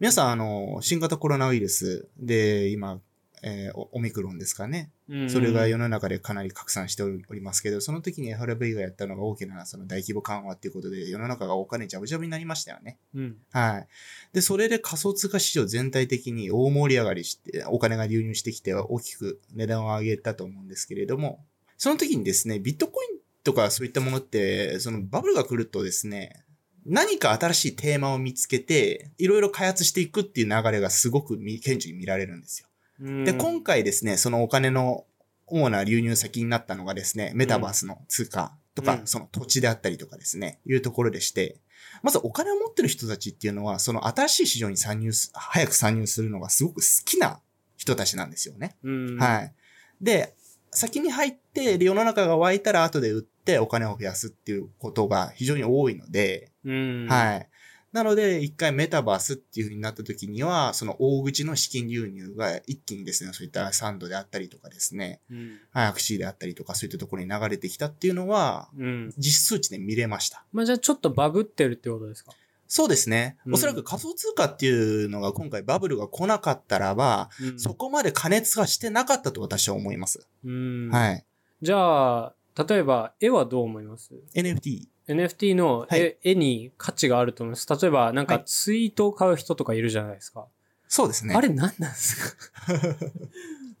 [0.00, 3.00] 皆さん、あの、新型コロナウイルスで、今、
[3.42, 4.90] えーオオミクロンですかね。
[5.08, 12.98] うんそれが世の中でかなり拡散しておりますけど、その時に FRB がやったのが大きなその大規模緩和っていうことで、世の中がお金ジャブジャブになりましたよね。
[13.14, 13.36] うん。
[13.50, 13.88] はい。
[14.32, 21.44] で、それで仮想通貨市場全体的に大盛り上がりして、お金が流入してきて大きく値段を上げたと思うんですけれども、
[21.76, 26.44] その時にですね、ビットコインとかそういったものって、そのバブルが来るとですね、
[26.86, 32.68] 何か新しいテーマを見つけて、いろいろ開発していくっていう流れがすごく見顕著に見られるんですよ。
[33.00, 35.04] うんで、今回ですね、そのお金の
[35.46, 41.56] 主な流入先になったのがですね、メタバースの通貨とか、うんその土地であったりとかですね、いうところでして、
[42.02, 47.40] まずお金を持ってる人たちっていうのは、その新しい市場に参入す、早く参入するのがすごく好きな
[47.76, 48.76] 人たちなんですよね。
[48.84, 49.18] うん。
[49.18, 49.54] はい。
[50.00, 50.34] で、
[50.70, 57.06] 先に入って、で世の中が湧いたら後で売ってお金を増やすっていうことが非常に多いので、うん。
[57.08, 57.48] はい。
[57.92, 65.58] なので、一回メタバースっていう風になった時には、その大口の資金流入が一気にですね、そういったサンドであったりとかですね、うん。
[65.72, 69.14] はい、アクシーであったりとか、そういったところに流れてきたっていうのは、うん。
[69.18, 70.44] 実数値で見れました。
[70.52, 72.32] まあじゃあちょっとバグってるってことですか？
[72.68, 73.36] そうですね。
[73.46, 80.24] うんおそらく仮想通貨っていうのが今回バブルが来なかったらば、うんそこまで加熱がしてなかったと私は思います。
[80.44, 80.90] うん。
[80.90, 81.24] はい。
[81.60, 82.34] じゃあ、
[82.68, 84.86] 例えば絵はどう思います？NFT。
[85.08, 87.66] NFT の絵,、はい絵に価値があると思います。
[87.68, 90.46] 例えば、なんかはいツイートを買う人とかいるじゃないですか。
[90.88, 91.34] そうですね。
[91.34, 92.72] あれ何なんですか？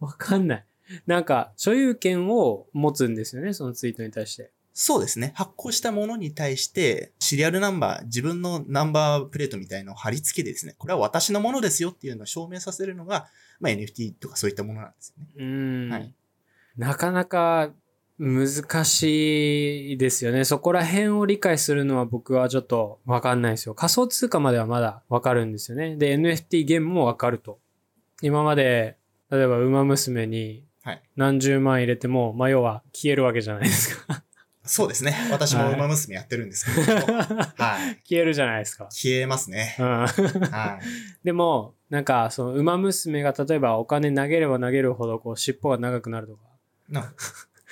[0.00, 0.64] わかんない。
[1.06, 4.50] なんか、所有権を持つんですよね、そのツイートに対して。
[4.72, 5.32] そうですね。
[5.34, 13.28] 発行したものに対して、シリアルナンバー、自分のナンバープレートみたいのを貼り付けてですね、これは私のものですよっていうのを証明させるのが、
[13.60, 15.30] まあ、NFT とかそういったものなんですよね。
[15.36, 16.14] うーん、はい
[16.76, 17.72] なかなか
[18.22, 20.44] 難しいですよね。
[20.44, 23.74] そこら辺を理解するのは僕はちょっとわかんないですよ。
[23.74, 25.96] 仮想通貨まではまだわかるんですよね。
[25.96, 27.58] で、NFT ゲームもわかると。
[28.20, 28.98] 今まで、
[29.30, 31.02] 例えば馬娘にはい。
[31.16, 34.22] 何十万入れても、まあ要は消えるわけじゃないですか。
[34.62, 35.14] そうですね。
[35.30, 37.18] 私も馬娘やってるんですけれども。
[37.56, 38.00] はい。
[38.04, 38.88] 消えるじゃないですか。
[38.90, 39.82] 消えますねう。
[39.82, 39.86] ん。
[39.86, 40.86] はい。
[41.24, 46.42] でも、なんか、その、馬娘が例えばお金投げれば投げるほど、こう、尻尾が長くなるとか、
[46.88, 47.12] な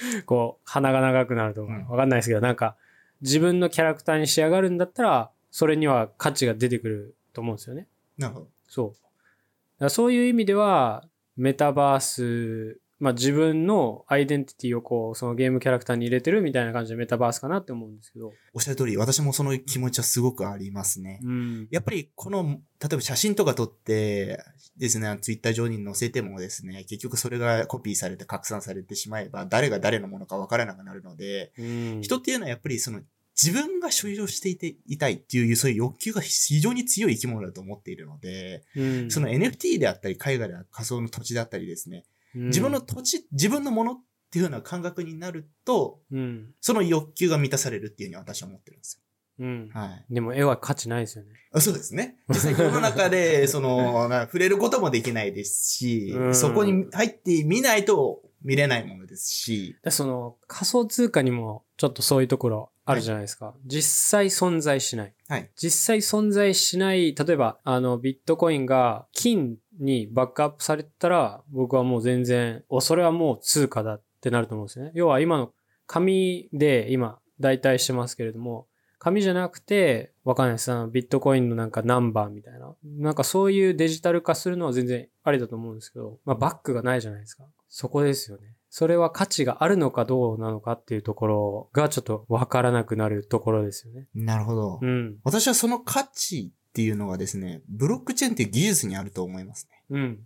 [0.26, 2.76] こう、鼻が長くなるとか、うんわかんないですけど、なんか、
[3.20, 7.86] 自分のキャラクターに仕上がるんだったら、それには価値が出てくると思うんですよね。
[8.16, 8.48] なるほど。
[8.68, 9.82] そう。
[9.82, 11.04] だそういう意味では、
[11.36, 18.32] メタバース、まあ自分のアイデンティティをこう、そのゲームキャラクターに入れてるみたいな感じでメタバースかなって思うんですけど。
[18.52, 21.20] おっしゃる通り、私もその気持ちはすごくありますね。
[21.22, 21.68] うん。
[21.70, 24.42] やっぱりこの、例えば写真とか撮って
[24.76, 33.00] ですね、ツイッター上に載せてもですね、結局それがコピーされて拡散されてしまえば、誰が誰のものかわからなくなるので、うん、人っていうのはやっぱりその
[33.40, 49.02] 自分が所有していていたいっていう、そういう欲求が非常に強い生き物だと思っているので、うん、その NFT であったり、海外では仮想の土地だったりですね、自分の土地、自分のものっていうような感覚になると、うん、その欲求が満たされるっていうふうに私は思ってるんです
[49.38, 49.80] うんよ。。
[49.80, 50.14] はい。
[50.14, 51.30] でも絵は価値ないですよね。
[51.52, 52.18] あそうですね。
[52.28, 63.54] 実際世の中で、 その、な触れることもできないですしう、んそこに入ってみないと見れないものですし、でその仮想通貨にもちょっとそういうところあるじゃないですか。
[63.66, 65.14] 実際存在しない。
[65.28, 65.50] はい。
[65.56, 74.92] 実際存在しない、例えば、あの、ビットコインが金にバックアップされてたら、僕はもう全然、お、それはもう通貨だってなると思うんですよね。
[74.94, 75.52] 要は今の
[75.86, 78.66] 紙で今代替してますけれども、
[78.98, 80.72] 紙じゃなくて、わかんないです。
[80.72, 82.74] あのビットコインのなんかナンバーみたいな。
[82.84, 87.44] なんかそういうデジタル化するのは全然ありだと思うんですけど、まあバックがないじゃないですか。
[87.68, 88.54] そこですよね。
[88.70, 94.08] それは価値があるのかどうなのかっていうところがちょっとわからなくなるところですよね。
[94.14, 94.78] なるほど。
[94.82, 95.18] うん。
[95.24, 99.82] 私はその価値っていうのがですね、ブロックチェーンっていう技術にあると思いますね。
[99.90, 100.18] うん。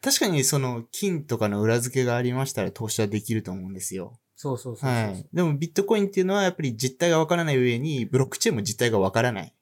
[0.00, 4.18] 確かにその金とかの裏付けがありましたら投資はできると思うんですよ。
[4.34, 4.90] そうそうそう。
[4.90, 5.24] はい。
[5.32, 9.54] でもビットコインっていうのはやっぱり実態がわからない上に、ブロックチェーンも実態がわからない。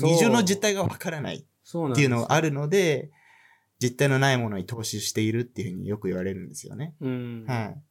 [0.00, 1.44] 二重の実態がわからないっ
[1.96, 3.10] ていうのががあるので、
[3.80, 6.94] 実態のないものに投資しているっていうふうによく言われるんですよね。
[7.00, 7.44] うん。
[7.48, 7.82] はい。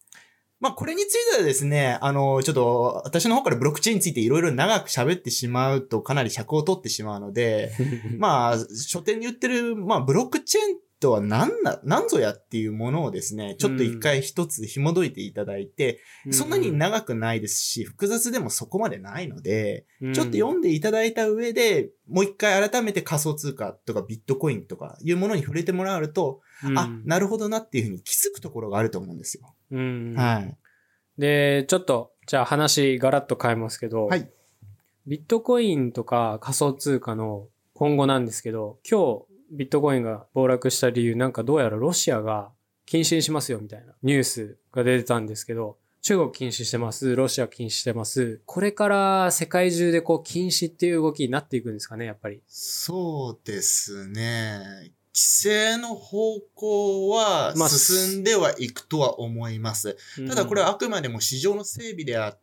[0.62, 7.71] まあこれについてはですね、あの、ちょっと私の方からブロックチェーンについていろいろ長く喋ってしまうとかなり尺を取ってしまうので、
[8.19, 29.55] まあ書店に言ってる、まあブロックチェーンとは何な、何ぞやっていうものをですね、ちょっと一回一つ紐解いていただいて、そんなに長くないですし、複雑でもそこまでないので、うん、ちょっと読んでいただいた上で、もう一回改めて仮想通貨とかビットコインとかいうものに触れてもらうと、うん、あ、なるほどなっていうふうに気づくところがあると思うんですよ。
[29.71, 30.13] うん。
[30.15, 30.57] はい。
[31.17, 34.29] で、ちょっと、じゃあ話ガラッと変えますけど、はい。
[35.07, 42.51] ビットコインとか仮想通貨の今後なんですけど、今日ビットコインが暴落した理由、なんかどうやらロシアが
[42.85, 48.41] 禁止にしますよみたいなニュースが出てたんですけど、中国禁止してます、ロシア禁止してます。
[48.45, 52.41] これから世界中でこう禁止っていう動きになっていくんですかね、やっぱり。
[52.47, 54.61] そうですね。
[55.13, 59.97] 規制の方向はまあ進んではいくとは思います。
[60.27, 62.41] ただこれはあくまでも市場の整備であって、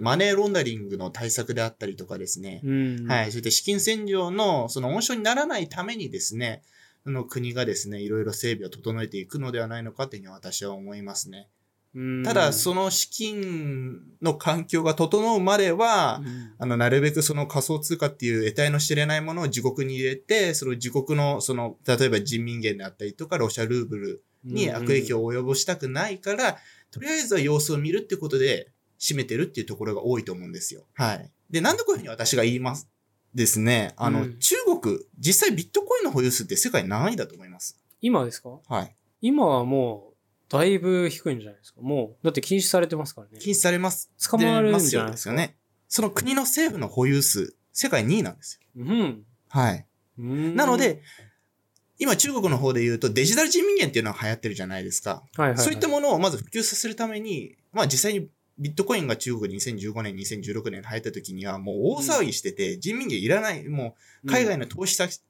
[0.00, 2.60] マネーロンダリングの対策であったりとかですね。
[2.64, 3.32] うん、はい。
[3.32, 6.62] そして資金洗浄のその温床にならないためにですね、
[7.04, 11.48] あの国がですね、いろいろ整備を整えていくのではないのかというふうに私は思いますね。
[11.94, 26.58] うんただ、その資金の環境が整うまでは、うんあの、なるべくその仮想通貨っていう得体の知れないものを自国に入れて、その自国の、その、例えば人民元であったりとか、ロシアルーブルに悪影響を及ぼしたくないから、
[26.90, 30.84] とりあえずは様子を見るってことで、占めてるっていうところが多いと思うんですよ。
[30.94, 31.30] はい。
[31.50, 32.88] で、なんでこういうふうに私が言います
[33.34, 33.92] ですね。
[33.96, 38.58] あの、うん中国、実際ビットコインの保有数って世界何位だと思います今ですか？
[38.68, 38.94] はい。
[39.20, 40.14] 今はもう、
[40.50, 41.80] だいぶ低いんじゃないですか？
[41.80, 43.38] もう、だって禁止されてますからね。
[43.38, 44.10] 禁止されます。
[44.30, 45.32] 捕まるんますよじゃないですか？
[45.34, 45.56] ですよね。
[45.88, 48.84] その国の政府の保有数、世界2位なんですよ。
[48.84, 49.24] うん。
[49.48, 49.86] はい。
[50.18, 51.02] うんなので、、
[51.98, 55.10] 今中国の方で言うとデジタル人民元っていうのが流行ってるじゃないですか。
[55.10, 58.28] はいはいはい、そういったものをまず普及させるために、まあ実際に
[58.58, 63.94] ビットコインが中国に2015年、2016年に流行った時にはもう大騒ぎしてて、人民元いらない、も
[64.24, 65.20] う海外の投資先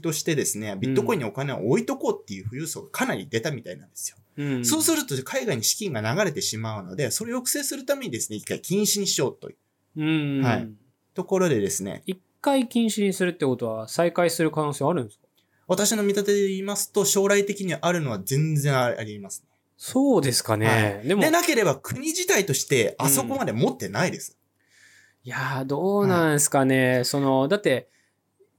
[0.00, 4.16] としてですね、ビットコインにお金を置いとこうっていう富裕層がかなり出たみたいなんですよ。
[4.36, 9.56] うん、そうすると海外に資金が流れてしまうので、それを抑制するためにですね、一回禁止にしようという。
[9.96, 10.42] うん。
[10.42, 10.68] はい。
[11.14, 15.24] ところでですね、一回禁止にするってことは再開する可能性あるんですか？
[15.66, 19.48] 私の見立てで言いますと、将来的にあるのは全然ありますね。
[19.86, 21.02] そうですかね。
[21.04, 24.38] でも、でなければ国自体としてあそこまで持ってないです。
[25.24, 27.02] いやー、どうなんですかね。
[27.04, 27.90] その、だって、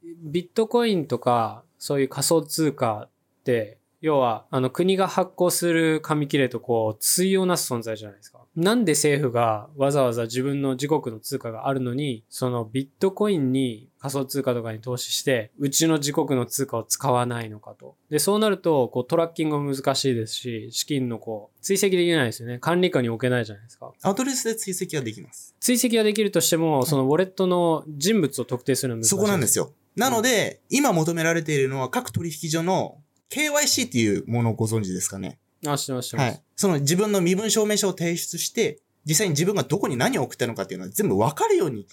[0.04, 3.10] ビットコインとか、そういう仮想通貨
[3.40, 8.46] って、要は、あの、国が発行する紙切れとこう、対をなす存在じゃないですか。
[8.56, 17.96] なんで政府がわざわざ自分の自国の通貨があるのに、そのビットコインに仮想通貨とかに投資して、うちの自国の通貨を使わないのかと。
[18.12, 22.60] で、そうなると、こうトラッキングも難しいですし、資金のこう、追跡できないですよね。
[22.60, 23.92] 管理下に置けないじゃないですか。
[24.04, 25.56] アドレスで追跡はできます。
[25.60, 29.10] 追跡はできるとしても、そのウォレットの人物を特定するのは難しい。
[29.10, 29.74] そこなんですよ。
[29.96, 32.98] なので、今求められているのは各取引所の
[33.32, 35.40] KYC っていうものをご存知ですかね？
[35.66, 36.26] あ、知ってます、知ってます。
[36.26, 36.42] はい。
[36.56, 41.88] その自分の身分証明書を提出して、実際に自分がどこに何を送ったのかっていうのは全部わかるように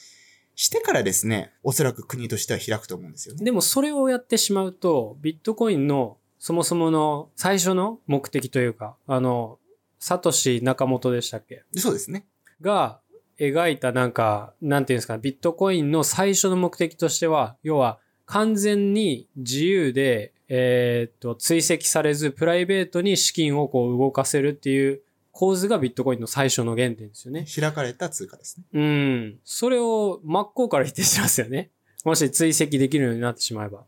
[0.54, 3.44] してからですね、おそらく国としては開くと思うんですよね。
[3.44, 9.58] でもそれをやってしまうと、ビットコインのそもそもの最初の目的というか、あの、
[9.98, 11.62] サトシ中本でしたっけ？
[11.72, 12.26] でそうですね。
[12.60, 13.00] が
[13.38, 25.00] 描いたなんか、なんていうんですか、ビットコインの最初の目的としては、要は完全に自由で、えーっと、追跡されず、プライベートに資金をこう動かせるっていう
[25.32, 27.46] 構図がビットコインの最初の原点ですよね。
[27.52, 28.64] 開かれた通貨ですね。
[28.72, 29.38] うん。
[29.44, 31.70] それを真っ向から否定してますよね。
[32.04, 33.84] もし追跡できるようになってしまえば。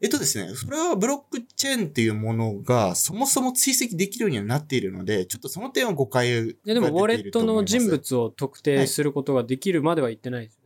[0.00, 10.60] えっとですね、それはブロックチェーンっていうものがそもそも追跡できるようにはなっているので、ちょっとその点は誤解が出ていいやでも、ウォレットると思いますの人物を特定することができるまでは言ってないです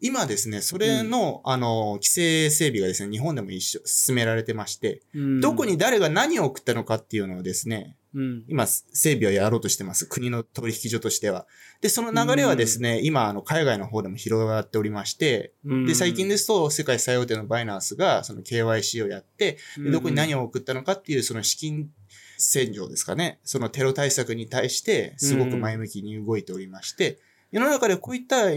[0.00, 8.44] 今ですね、それの、あの、規制整備がですね、日本でも一緒、進められてまして、うんどこに誰が何を送ったのかっていうのをですね、うん。
[8.48, 10.06] 今、整備をやろうとしてます。
[10.06, 11.46] 国の取引所としては。
[11.80, 21.90] で、その流れはですね、今、あの、海外の方でも広がっておりまして、うんで、最近ですと、世界最大手のバイナンスが、その KYC をやって、でどこに何を送ったのかっていう、その資金
[22.38, 23.38] 洗浄ですかね。
[23.44, 27.18] そのテロ対策に対して、すごく前向きに動いておりまして、
[27.50, 28.50] 世の中でこういった、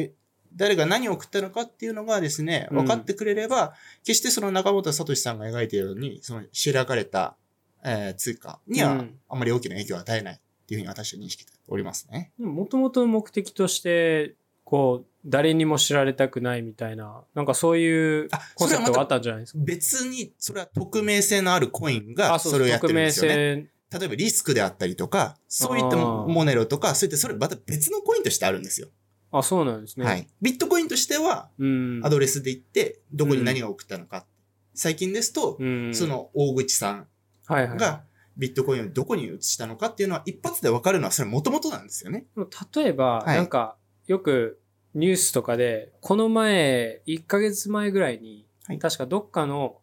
[0.55, 3.73] 誰が何を送ったのかっていうのがですね、うん分かってくれれば、
[4.05, 7.35] 決してその中本聡さんが描いているように、その開かれた、
[7.83, 10.37] えー通貨にはうんあまり大きな影響を与えないっ
[10.67, 12.31] ていうふうに私は認識しておりますね。
[12.37, 19.59] もともとの目的として、こう、誰にも知られたくないみたいな、なんかそういうあコンセプトがあったんじゃないですか？
[19.63, 23.69] 別に、それは匿名性のあるコインがあ、それをやって匿名るんですよね。
[23.91, 23.99] 性。
[23.99, 28.89] 例えばリスクであったりとか、そういったモネロとか、そういったそれまた別のコインとしてあるんですよ。
[29.31, 30.05] あ、そうなんですね。
[30.05, 30.27] はい。
[30.41, 32.01] ビットコインとしては、うん。
[32.03, 34.25] アドレスで行って、どこに何が送ったのか。
[34.73, 35.93] 最近ですと、うん。
[35.93, 37.07] そ、の大口さん。
[37.49, 38.03] が
[38.37, 42.25] ビットコインをどこに移したのかっていうのは一発でわかるのはそれ元々なんですよね。
[42.73, 43.75] 例えば、はいなんか、
[44.07, 44.59] よく
[44.93, 49.77] ニュースとかで、この前、1ヶ月前ぐらいに、はい確かどっかの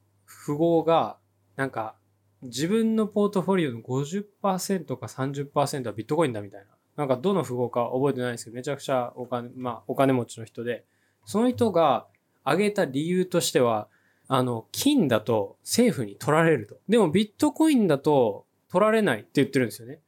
[0.47, 1.19] 富豪が、
[1.57, 1.97] なんか、
[2.43, 6.67] 自分のポートフォリオの50%か30%はビットコインだみたいな。
[6.97, 10.85] なんかどの富豪か覚えてないんですけど、めちゃくちゃお金、まあお金持ちの人で、
[11.25, 12.07] その人が
[12.45, 13.89] 挙げた理由としては、
[14.29, 16.77] あの、金だと政府に取られると。
[16.89, 20.01] でもビットコインだと取られないって言ってるんですよね。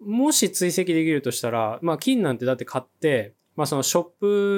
[0.00, 4.04] もし追跡できるとしたら、まあ金なんてだって買って、まあそのショッ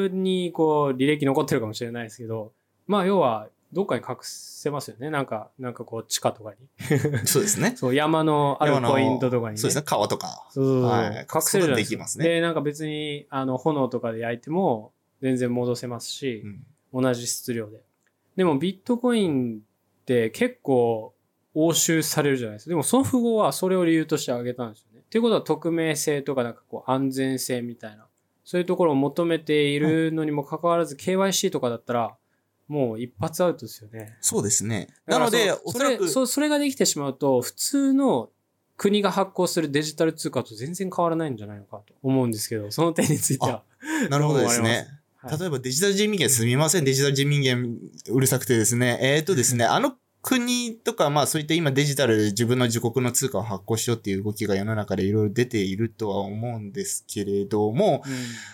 [0.09, 2.53] プにこう履歴残ってるかもしれないですけど、
[2.87, 5.11] まあ要はどっかに隠せますよね。
[5.11, 6.57] なんか、なんかこう地下とかに。
[7.27, 7.75] そうですね。
[7.77, 9.57] そう山のあるポイントとかにね。
[9.59, 9.83] そうですね。
[9.85, 10.47] 川とか。
[10.51, 11.91] そうそうそうはい隠せるじゃないですか。
[11.91, 16.43] できますねで、なんか別に、あの、炎とかで焼いても、全然戻せますし
[16.93, 17.81] う、ん同じ質量で。
[18.37, 21.13] でも、ビットコインって結構、
[21.55, 22.71] 押収されるじゃないですか。
[22.71, 25.01] でも、その富豪はそれを理由として挙げたんですよね。
[25.01, 28.07] っていうことは、匿名性とか、なんかこう、安全性みたいな、
[28.45, 32.17] そういうところを求めているのにもかかわらず、KYC とかだったら、
[32.69, 34.17] もう一発アウトですよね。
[34.21, 34.89] そうですね。
[35.07, 38.31] なので、おそらく、れそそれができてしまうと、普通の
[38.77, 43.63] 国が発行するデジタル通貨と全然変わらないんじゃないのかと思うんですけど、その点については。
[44.09, 44.71] なるほどですね。
[44.71, 44.87] はい
[45.39, 47.79] 例えばデジタル人民元すみません、デジタル人民元
[48.11, 48.99] うるさくてですね。
[49.01, 49.95] えっ、とですね、あの
[50.27, 58.03] 国とか、まあそういった今デジタルで自分の自国の通貨を発行しようっていう動きが世の中でいろいろ出ているとは思うんですけれども、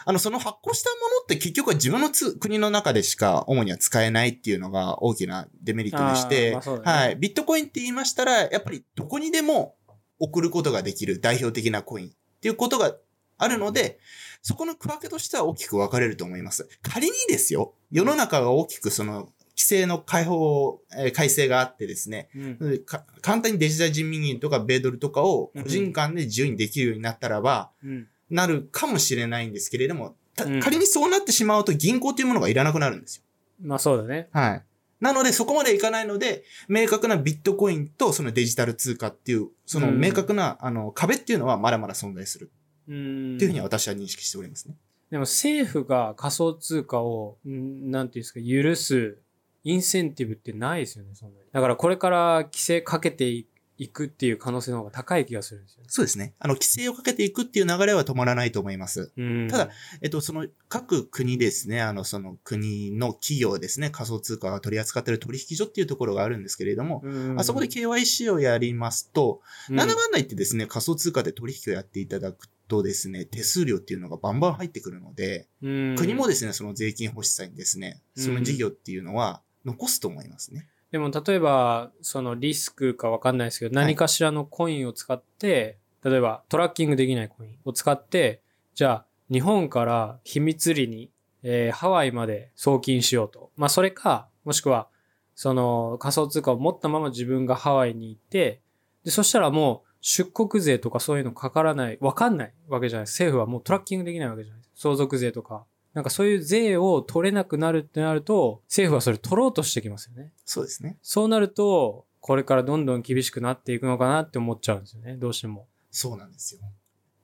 [0.04, 7.16] あの、その発行したものって結局は自分のつ国の中でしか主には使えないっていうのが大きなデメリットでして、まあねはい。
[7.16, 9.76] ビットコインって言いましたら、やっぱりどこにでも
[10.18, 12.10] 送ることができる代表的なコインっ
[12.40, 12.96] ていうことが
[13.38, 14.00] あるので、
[14.42, 16.68] そこの区分けとしては大きく分かれると思います。
[16.82, 19.28] 仮にですよ、世の中が大きくその
[19.60, 30.14] 規制の解放、えー改正があってですね、うんか簡単にデジタル人民元とか米ドルとかを個人間で自由にできるようになったらば、うんなるかもしれないんですけれども、
[30.62, 33.24] 仮にそうなってしまうと銀行というものがいらなくなるんですよ。
[33.60, 34.28] まあそうだね。
[34.32, 34.64] はい。
[35.00, 42.52] なので、そこまでいかないので、明確なビットコインとそのデジタル通貨っていう、そのうん明確な、あの壁っていうのはまだまだ存在する
[42.88, 44.76] うんっていうふうには私は認識しておりますね。
[45.10, 49.18] でも政府が仮想通貨を、んなんていうんですか、許す
[49.64, 51.46] インセンティブってないですよね、そんなに。
[51.52, 53.46] だからこれから規制かけてい
[53.80, 55.86] いくっていう可能性の方が高い気がするんですよね。
[55.88, 56.34] そうですね。
[56.38, 59.10] あの、規制をかけていくっていう流れは止まらないと思います。
[59.16, 59.70] うんただ、
[60.02, 69.40] えっと、その各国ですね、あの、その国の企業ですね、仮想通貨を取り扱っている取引所っていうところがあるんですけれども、うんあそこで KYC をやりますと、
[69.70, 80.66] うんなんだかんだ言ってですね、仮想通貨で取引をやっていただくとですね、手数料っていうのがバンバン入ってくるので、うん国もですね、その税金欲しさにですね、その事業っていうのは残すと思いますね。
[80.90, 88.42] でも例えば、そのリスクかわかんないですけど、はい何かしらのコインを使って、例えばトラッキングできないコインを使って、
[88.74, 91.10] じゃあ日本から秘密裏に、
[91.42, 93.50] えーハワイまで送金しようと。
[93.56, 94.88] まあそれか、もしくは、
[95.34, 98.60] その仮想通貨を持ったまま自分がハワイに行って、
[99.04, 103.14] で、そしたらもう出国税とかそういうのかからない、わかんないわけじゃないです。
[103.14, 104.70] 政府はもうトラッキングできないわけじゃないです。
[104.74, 105.64] 相続税とか。
[105.94, 110.32] なんかそういう税を取れなくなるってなると、政府はそれ取ろうとしてきますよね。
[110.44, 110.98] そうですね。
[111.02, 115.16] そうなると、これからどんどん厳しくなっていくのかなって思っちゃうんですよね。
[115.16, 115.66] どうしても。
[115.90, 116.60] そうなんですよ。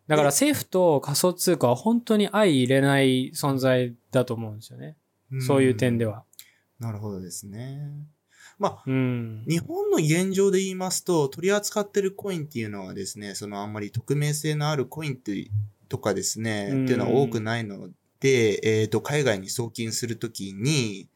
[0.09, 4.97] だから政府と仮想通貨は本当に相入れない存在だと思うんですよね。
[5.41, 6.13] そういう点では。
[6.13, 6.25] は。
[6.79, 7.79] なるほどですね。
[8.59, 9.45] まあ、うん。
[9.49, 15.51] 日本の現状で言いますと、取り扱ってるコインっていうのはですね、そのあんまり匿名性のあるコインって
[15.89, 17.91] とかですね、うんっていうのは多くないの
[18.27, 21.09] で、えっ、と、海外に送金するときに、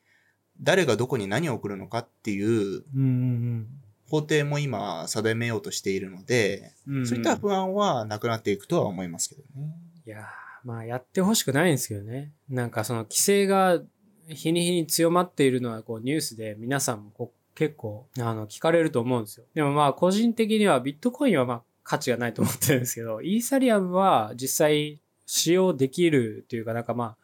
[0.60, 3.66] 誰がどこに何を送るのかっていううんうん
[4.08, 7.06] 法定も今定めようとしているので、うんうん。
[7.06, 9.72] そういった不安はなくなっていくとは思いますけどね。
[10.04, 10.22] いやー
[10.64, 12.32] まあやってほしくないんですけどね。
[12.48, 13.80] なんかその規制が
[14.28, 19.46] 日に日に強まっているのはこうニュースで皆さんもこう結構あの聞かれると思うんですよ。
[19.54, 24.99] でもまあ個人的にはビットコインはまあ価値がないと思ってるんですけど、イーサリアムは実際
[25.32, 27.16] 使用できるというかなんかまあ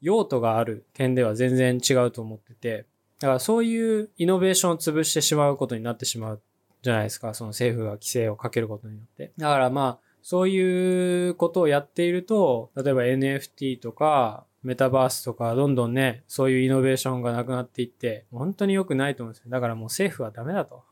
[0.00, 2.86] 用途がある点では全然違うと思ってて、
[3.20, 6.40] だからそういうイノベーションを潰してしまうことになってしまう
[6.80, 7.34] じゃないですか。
[7.34, 9.32] その政府が規制をかけることによって。
[9.36, 19.50] だからまあ、そういうことをやっていると、例えば NFT とか、メタバースとか、どんどんね、そういうイノベーションがなくなっていって、本当に良くないと思うんですよ。
[19.50, 20.82] だからもう政府はダメだと。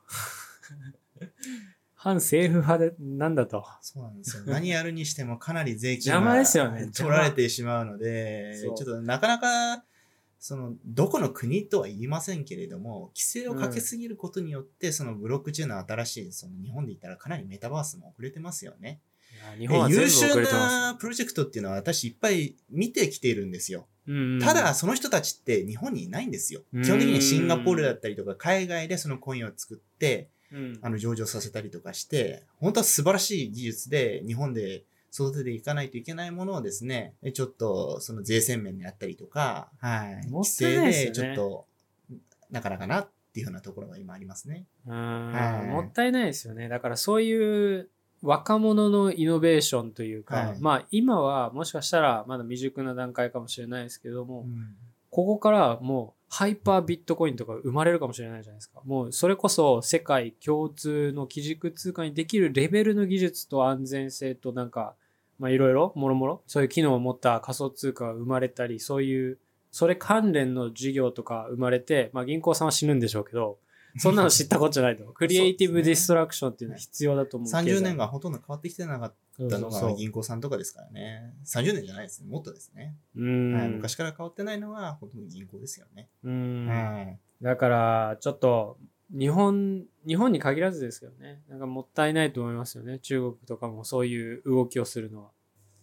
[2.02, 3.62] 反政府派で、なんだと。
[3.82, 4.44] そうなんですよ。
[4.48, 9.84] 何やるにしてもかなり税金邪魔ですよね取られてしまうので、ちょっとなかなか、
[10.38, 19.02] その、どこの国とは言いませんけれども、規制をかけすぎることによって、そのブロックチェーンの新しい、その日本で言ったらかなりメタバースも遅れてますよね。
[19.58, 23.86] 日本は優秀なプロジェクトっていうのは私いっぱい見てきているんですよ。
[24.40, 26.62] ただ、その人たちって日本にいないんですよ。
[26.72, 30.39] うん基本的にシンガポールだったりとか、海外でそのコインを作って、うん
[30.82, 40.30] あの、上場させたりとかして、本当は素晴らしい技術で、日本で育てていかないといけないものをですね、えちょっと、その税制面であったりとか、はい。
[40.30, 41.66] 規制でちょっと、
[42.50, 44.64] なかなかなっていうふうなところが今ありますね。
[44.86, 46.68] うんはいもったいないですよね。
[46.68, 47.88] だからそういう
[48.22, 54.74] 若者のイノベーションというか、はいまあ今はもしかしたらまだ未熟な段階かもしれないですけども、うん
[55.10, 58.80] ここからもうハイパービットコインとか生まれるかもしれないじゃないですか。
[58.86, 64.94] もうそれこそ世界共通の基軸通貨にできるレベルの技術と安全性となんか、
[65.40, 69.38] まあいろいろ、もろもろ、そういう機能を持った仮想通貨が生まれたり、そういう、
[69.72, 73.58] それ関連の事業とか生まれて、まあ銀行さんは死ぬんでしょうけど、
[73.98, 75.04] そんなの知ったことじゃないと。
[75.12, 77.50] クリエイティブディストラクションっていうのは必要だと思う。
[77.50, 81.34] 30年がほとんど変わってきてなかっそうたのが銀行さんとかですからね。
[81.46, 82.28] 30年じゃないですね。
[82.28, 82.94] もっとですね。
[83.16, 83.54] うん。
[83.54, 86.10] はい、昔から変わってないのはほとんど銀行ですよね。
[86.22, 86.66] うん。
[86.66, 87.18] はい。
[87.42, 88.78] だから、ちょっと、
[89.10, 91.42] 日本、日本に限らずですけどね。
[91.48, 92.98] なんかもったいないと思いますよね。
[92.98, 95.30] 中国とかもそういう動きをするのは。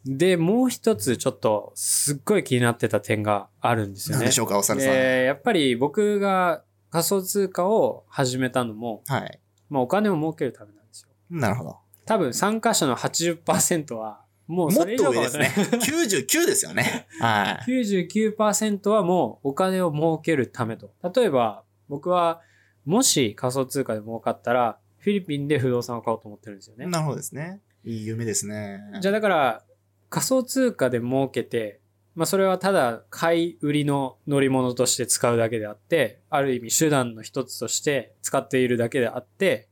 [0.05, 4.25] で、もう一つちょっと、すっごい気になってた点があるんですよね。
[4.25, 4.91] 何でしょうか、お猿さん。
[4.91, 9.41] で、やっぱり僕が仮想通貨を始めたのも、はい。
[9.69, 11.09] まあお金を儲けるためなんですよ。
[11.29, 11.77] なるほど。
[12.07, 15.37] 多分参加者の80%は、もうもっそれ以上かもと上です。
[15.37, 15.53] ね。
[16.25, 17.05] 99ですよね。
[17.19, 17.71] はい。
[17.71, 20.93] 99%はもうお金を儲けるためと。
[21.13, 22.41] 例えば、僕は、
[22.85, 26.85] もし仮想通貨で儲かったら、フィリピンで不動産を買おうと思ってるんですよね。
[26.85, 27.59] なるほどですね。
[27.83, 28.79] いい夢ですね。
[29.01, 29.63] じゃあだから、
[30.09, 31.81] 仮想通貨で儲けて、
[32.15, 39.67] まあそれはただ買い売りの乗り物として使うだけであって、ある意味手段の一つとして使っているだけであって、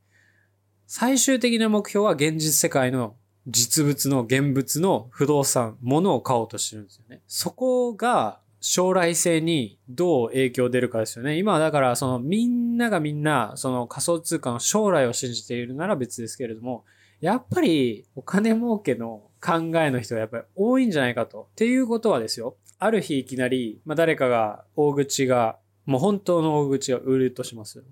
[0.86, 3.16] 最終的な目標は現実世界の
[3.46, 7.22] 実物の現物の不動産、物を買おうとしてるんですよね。
[7.26, 11.38] そこが将来性にどう影響出るかですよね。
[11.38, 16.84] 今はだからそのみんながみんなその仮想通貨の将来を信じているなら別ですけれども、
[17.20, 21.48] やっぱりお金儲けの考えの人がやっぱり多いんじゃないかと。
[21.52, 22.56] っていうことはですよ。
[22.78, 27.90] ある日いきなり、まあ、誰かが大口が、もう本当の大口が売るとしますよね。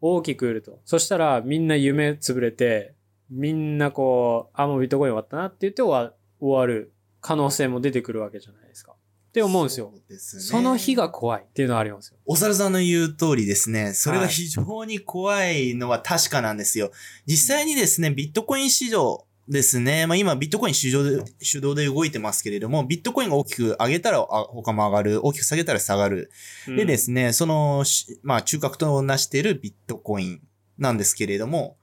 [0.00, 0.80] 大きく売ると。
[0.84, 2.94] そしたらみんな夢潰れて、
[3.30, 8.92] みんなこう、あ、もうビットコイン終わったなって言って終わ終わる可能性も出てくるわけじゃないですか。
[8.92, 9.92] って思うんですよ。
[10.18, 12.18] そねその日が怖いっていうのはありますよ。
[12.24, 16.90] お猿さんの言う通りですね、それが非常に怖いのは確かなんですよ。
[17.26, 26.30] 実際にですね、ビットコイン市場ですね、まあ今ビットコイン主導で主導で動いてますけれども、ビットコインが大きく上げたらあ他も上がる、大きく下げたら下がる。
[26.66, 30.40] でですね、その、しまあ中核となしているビットコイン
[30.78, 31.76] なんですけれども、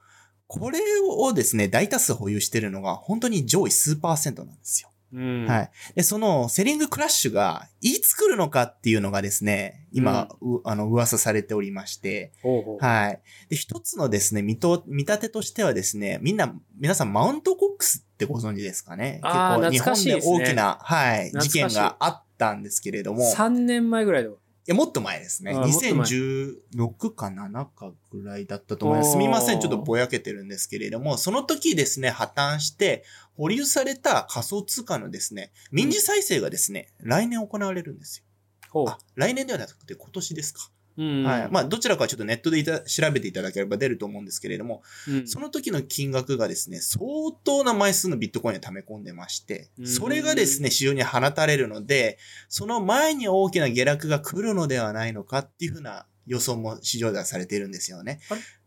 [0.46, 4.90] これをですね、大多数保有しているのが本当に上位数パーセントなんですよ。
[5.14, 5.46] うん。
[5.46, 5.70] はい。
[5.94, 12.84] で、そのセリングクラッシュがいつ来るのかっていうのがですね、今、うあの、噂されておりまして、ほうほう。
[12.84, 13.20] はい。
[13.48, 19.20] で、一つのですね、見と、見立てとしてはですね、みんな、皆さんマウントコックスってご存知ですかね？
[19.22, 24.30] 結構日本で大きな、はい、事件があったんですけれども、い3年前ぐらいで。
[24.66, 25.52] や、もっと前ですね。
[25.52, 29.12] あーもっと前2016か7かぐらいだったと思います。
[29.12, 33.04] すみません、ちょっとぼやけてるんですけれども、その時ですね、破綻して、
[33.36, 38.24] 保留された仮想通貨のですね、民事再生がですね、来年行われるんです
[38.72, 38.84] よ。
[38.88, 40.70] あ。、来年ではなくて今年ですか。
[40.96, 41.24] うん。
[41.24, 41.48] はい。
[41.50, 47.04] まあ、どちらかはちょっとネットでいた調べていただければ出ると思うんですけれども、うんその時の金額がですね、相
[47.42, 52.18] 当な枚数のビットコインを溜め込んでましてう、んそれがですね、市場に放たれるので、
[52.48, 58.20] その前に大きな下落が来るのではないのかっていうふうな予想も市場ではされているんですよね。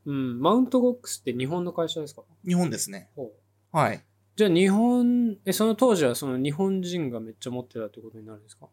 [0.06, 0.40] うん。
[0.42, 2.24] マウントゴックスって日本の会社ですか？
[2.46, 3.10] 日本ですね。
[3.72, 4.04] はい。
[4.36, 8.68] じゃあ日本、え、その当時はその日本人がめっちゃ持ってたってことになるんですか？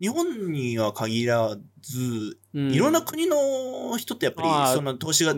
[0.00, 5.34] 日本には限らず、うんいろんな国の人ってやっぱり、その投資が。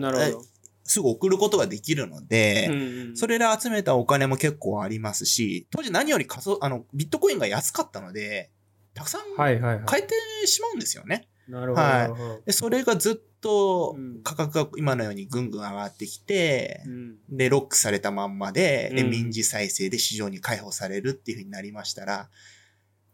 [0.85, 8.49] すぐ送ることができるので、うんうんそれで集めたお金も結構ありますし、当時何より仮想、あの、ビットコインが安かったので、
[8.93, 9.21] たくさん。
[9.35, 11.27] 買えてしまうんですよね。
[11.47, 11.81] なるほど。
[11.81, 22.29] はいで、それがずっとうん価格が今のようにぐんぐん上がってきて、うんで、ロックされたまんまで、で、うん民事再生で市場に解放されるっていう風になりましたら、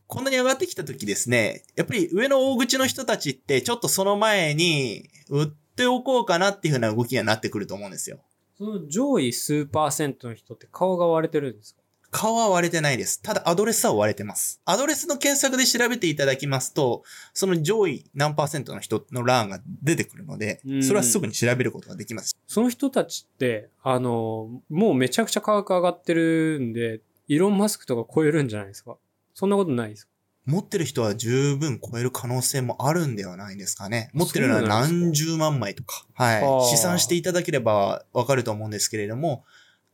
[0.07, 8.19] こんなに上がってきた時ですね、やっぱり上の大口の人たちって、ちょっとその前に売っておこうかなっていう風な動きにはなってくると思うんですよ。
[8.57, 11.81] その上位数パーセントの人って顔が割れてるんですか？
[12.11, 13.21] 顔は割れてないです。
[13.21, 14.61] ただアドレスは割れてます。
[14.63, 17.03] アドレスの検索で調べていただきますと、
[17.33, 22.37] その上位何パーセントの人の欄が出てくるのでう、んそれはすぐに調べることができます。
[22.47, 28.95] その人たちって、あの、もうめちゃくちゃ価格上がってるんで、イーロン・マスクとか超えるんじゃないですか？
[29.35, 30.11] そんなことないですか？
[30.45, 34.09] 持ってる人は十分超える可能性もあるんではないですかね。
[34.13, 36.05] 持ってるのは何十万枚とか。
[36.13, 36.75] はい。
[36.75, 39.43] 試算していただければわかると思うんですけれども、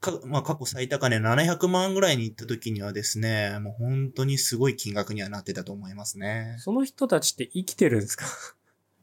[0.01, 6.57] かまあ、過去最高値700万ぐらいに行った時にはですね、もう本当にすごい金額にはなってたと思いますね。
[6.59, 8.25] その人たちって生きてるんですか？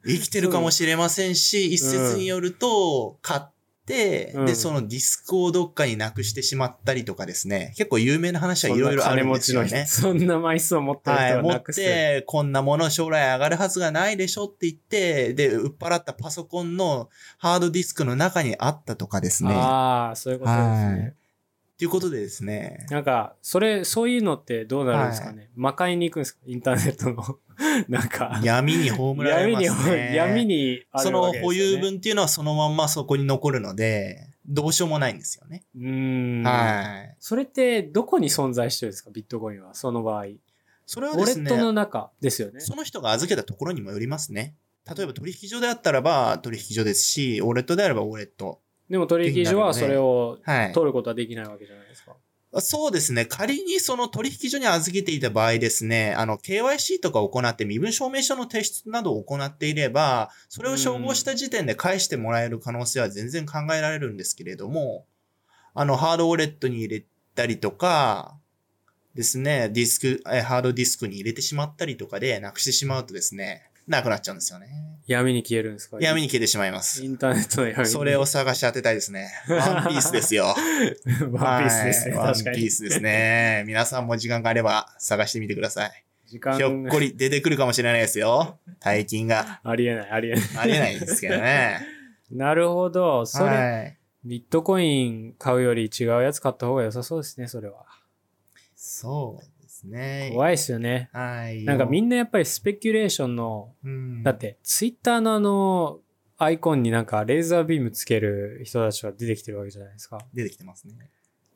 [0.05, 3.58] 生きてるかもしれませんし、一説によると、買って、
[4.35, 9.85] うんで、そのディスクをどっかになくしてしまったりとかですね、結構有名な話はいろいろあるんですよね。
[9.89, 11.81] そんな枚数を持ってる人はい、持っがなくす。
[11.81, 19.53] て、こんなもの将来上がるはずがないでしょって言って、で、売っ払ったパソコンのハードディスクの中にあったとかですね。
[19.53, 20.61] ああ、そういうことです
[20.95, 21.15] ね。
[21.77, 22.85] ということでですね。
[22.89, 26.41] なんか、それ、そういうのってどうなるんですかね、魔界に行くんですか？
[26.45, 27.39] インターネットの。
[27.89, 30.15] なんか、闇に葬られ闇に、ますね。
[30.15, 31.61] 闇にあそるわけですよ、ね。
[31.63, 35.65] の保有分っていうのはそのまんまそこに残るので、どうしようもないんですよね。
[35.75, 36.43] うーん。
[36.43, 37.15] はい。
[37.19, 39.11] それって、どこに存在してるんですか？
[39.11, 40.25] ビットコインは、その場合。
[40.85, 42.61] それはウォですねレット、の中ですよね。
[42.61, 44.55] その人が預けたところにもよりますね。
[44.95, 48.59] 例えば取引所であったらば取引所ですし、ウォレットであればウォレット。
[48.89, 50.73] でも取引所はそれをはい。
[50.73, 52.15] 取ることはできないわけじゃないですか。
[52.57, 53.25] そうですね。
[53.25, 65.05] 仮にその取引所に預けていた場合ですね、あの、KYC とかを行って身分証明書の提出などを行っていれば、それを照合した時点で返してもらえる可能性は全然考えられるんですけれども、
[65.75, 68.35] あの、ハードウォレットに入れたりとか、
[69.13, 74.67] ですね、ディスク、ハードディスクに入れてしまったりとかでなくしてしまうとですね、なくなっちゃうんですよね。
[75.07, 75.97] 闇に消えるんですか？
[75.99, 77.07] 闇に消えてしまいますイ。
[77.07, 77.85] ンターネットの闇に。
[77.87, 79.29] それを探し当てたいですね。
[79.49, 80.45] ワンピースですよ。
[81.31, 82.15] ワンピースですね。
[82.15, 82.35] はいワン。
[82.55, 83.63] ピースですね。
[83.65, 86.05] 皆さんも時間があれば探してみてください。
[86.27, 88.59] 時間ひょっこり出てくるかもしれないですよ。
[88.79, 89.59] 大金が。
[89.63, 90.43] ありえない、ありえない。
[90.57, 91.79] ありえないですけどね。
[92.29, 93.25] なるほど。
[93.25, 93.97] それ、はい。
[94.25, 97.85] ビットコイン買うより違うやつ買った方が良さそうですね、それは。
[98.75, 100.29] そうですね。
[100.33, 101.09] 怖いですよね。
[101.13, 101.63] はい。
[101.63, 105.99] なんかみんなやっぱりスペキュレーションの、うんだってツイッターのあの、
[106.37, 110.19] アイコンになんかレーザービームつける人たちが出てきてるわけじゃないですか。
[110.33, 110.93] 出てきてますね。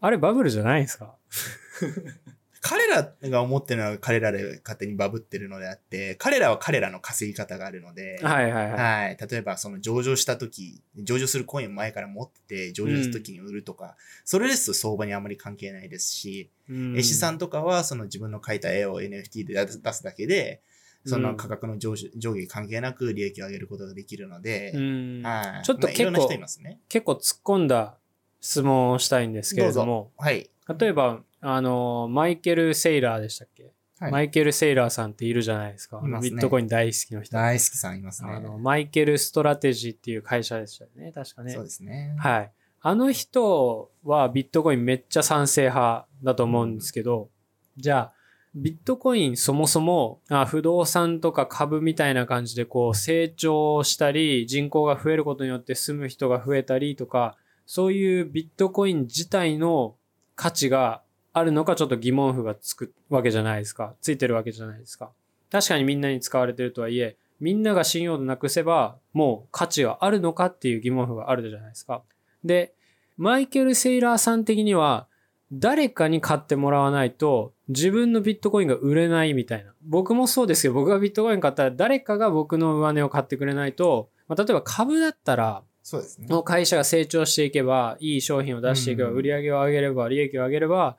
[0.02, 1.16] あれバブルじゃないですか？
[2.64, 9.06] 彼らが思ってるのは彼らで勝手にバブってるのであって、彼らは彼らの稼ぎ方があるので、はいはいはい。
[9.06, 9.18] はい。
[9.30, 20.62] 例えば、その上場した時、上場するコインを前から持ってて、上場した時に売るとか、それですと相場にあまり関係ないですし、うん絵師さんとかは、その自分の描いた絵を NFT で出すだけで、
[21.06, 25.66] その価格の上,、上下関係なく利益を上げることができるので、うんはい。
[25.66, 26.80] ちょっとまあいろんな結構人いますね。
[26.88, 27.98] 結構突っ込んだ
[28.40, 30.50] 質問をしたいんですけれども、はい。
[30.78, 33.64] 例えば、あの、マイケル・セイラーでしたっけ、
[34.00, 36.02] はいマイケル・セイラーさんっているじゃないですか。
[36.04, 37.38] いますねビットコイン大好きの人。
[37.38, 38.34] 大好きさんいますね。
[38.34, 41.14] あの、マイケル・ストラテジーっていう会社でしたよね。
[41.14, 41.54] 確かね。
[41.54, 42.16] そうですね。
[42.18, 42.52] はい。
[42.82, 47.30] あの人はビットコインめっちゃ賛成派だと思うんですけど、
[47.78, 48.14] じゃあ、
[48.56, 57.36] ビットコインそもそもあ不動産とか株みたいな感じでこう成長したり人口が増えることによって住む人が増えたりとか
[57.66, 59.96] そういうビットコイン自体の
[60.36, 61.02] 価値が
[61.34, 63.96] あるのかちょっと疑問符がつくわけじゃないですか。
[64.02, 65.12] ついてるわけじゃないですか。
[65.52, 72.04] 確かにみんなに使われてるとはいえ、みんなが信用度なくせばもう価値があるのかっていう疑問符があるじゃないですか。
[72.44, 72.74] で、
[73.18, 75.08] マイケル・セイラーさん的には、
[75.52, 79.72] 誰かに買ってもらわないと、自分のビットコインが売れないみたいな。
[79.84, 86.28] 僕もそうですけど、僕がビットコイン買ったら、誰かが僕の上値を買ってくれないと、まあ、例えば株だったら、そうですね。
[86.28, 90.98] の会社が成長していけば、いい商品を出していけば、うん売り上げを上げれば、利益を上げれば、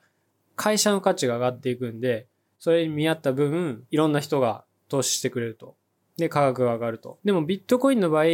[0.55, 2.27] 会社の価値が上がっていくんで、
[2.59, 5.75] それに見合った分、いろんな人が投資してくれると。
[6.17, 7.19] で、価格が上がると。
[7.25, 8.25] でもビットコインの場合、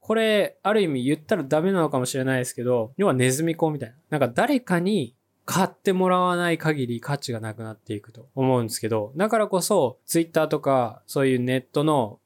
[0.00, 4.18] これ、ある意味言ったらダメなのかもしれないですけど、要はネズミ講みたいな。
[4.18, 12.18] なんか誰かに買ってもらわない限り価値がなくなっていくと思うんですけど、だからこそ、ツイッターとか、そういうネットの、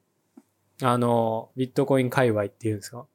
[0.81, 3.05] あの、ビットコイン界隈っていうんですか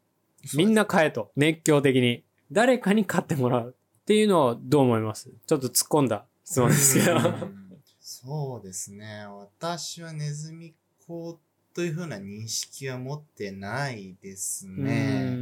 [0.55, 1.32] みんな買えと。
[1.36, 2.24] 熱狂的に。
[2.51, 5.30] 誰かに買ってもらうっていうのをどう思います？
[5.47, 7.16] ちょっと突っ込んだ質問ですけど。
[7.16, 7.62] うん
[8.05, 9.24] そうですね。
[9.26, 10.74] 私はネズミ
[11.09, 11.40] 講
[11.74, 15.36] というふうな認識は持ってないですね。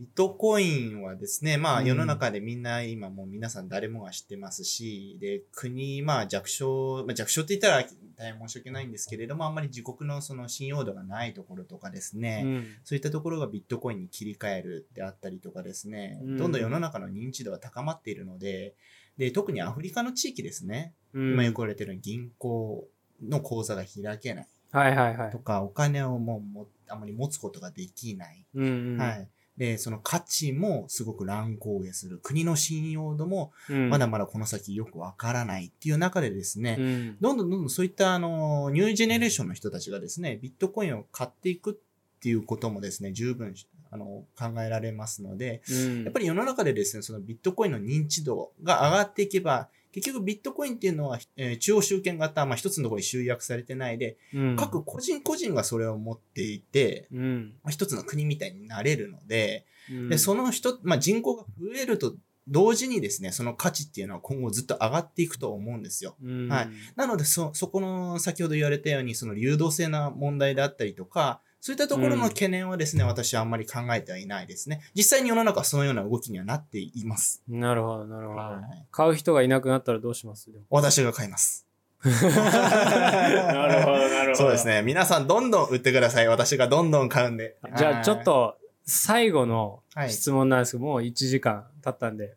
[0.00, 1.86] ビットコインはですね、まあうん。
[1.86, 7.84] 世の中でみんな今もう皆さん誰もが知ってますし、で、国、まあ弱小、まあ弱小って言ったら
[8.16, 12.66] 大変申し訳ないんですけれども、あんまり自国のその信用度がないところとかですね、うん。
[12.82, 16.36] そういったところがビットコインに切り替えるであったりとかですね、うん。
[16.38, 18.74] どんどん世の中の認知度は高まっているので、
[19.18, 21.32] で、特にアフリカの地域ですね、うん。
[21.34, 22.88] 今よく言われてる銀行
[23.22, 24.48] の口座が開けない。
[24.72, 25.30] はいはいはい。
[25.30, 25.38] と。
[25.40, 28.46] か、お金をもうもあまり持つことができない。
[28.54, 28.98] うんうん。
[28.98, 29.28] はい。
[29.60, 32.18] で、その価値もすごく乱高下する。
[32.22, 33.90] 国の信用度もうん。
[33.90, 37.16] まだまだこの先よくわからないっていう中でですね、うん。
[37.20, 43.54] どんどんどんどんそういったあの、ニュージェネレーションの人たちがですね、ビットコインを買っていくっていうこともですね、十分
[43.90, 46.04] あの考えられますので、うん。
[46.04, 54.56] やっぱり世の中でですね、そのビットコインの認知度が上がっていけば、結局ビットコインっていうのは、えー中央集権型、まあ一つのところに集約されてないで、うん。
[54.56, 57.54] 各個人個人がそれを持っていて、うん。
[57.62, 60.08] まあ一つの国みたいになれるので、うん。
[60.08, 62.14] で、その人、まあ人口が増えると
[62.48, 66.16] 同時にですね、その価値っていうのは今後ずっと上がっていくと思うんですよ。
[66.22, 66.48] うん。
[66.48, 66.68] はい。
[66.96, 74.80] なので、そ、そこの先ほど言われたように、その流動性な問題であったりとか、そういったところの懸念はですね、私はあんまり考えてはいないですね。
[74.94, 77.42] 実際に世の中はそのような動きにはなっています。
[77.48, 78.40] なるほど、なるほど。
[78.40, 80.50] はい買う人がいなくなったらどうします？
[80.70, 81.66] 私が買います。
[82.04, 84.34] なるほど、なるほど。
[84.36, 84.66] そうです。
[84.66, 84.80] ね。
[84.82, 86.28] 皆さんどんどん売ってください。
[86.28, 87.56] 私がどんどん買うんで。
[87.76, 88.56] じゃあちょっと
[88.86, 92.36] 最後のはい質問なんですけど、もう1時間経ったんで。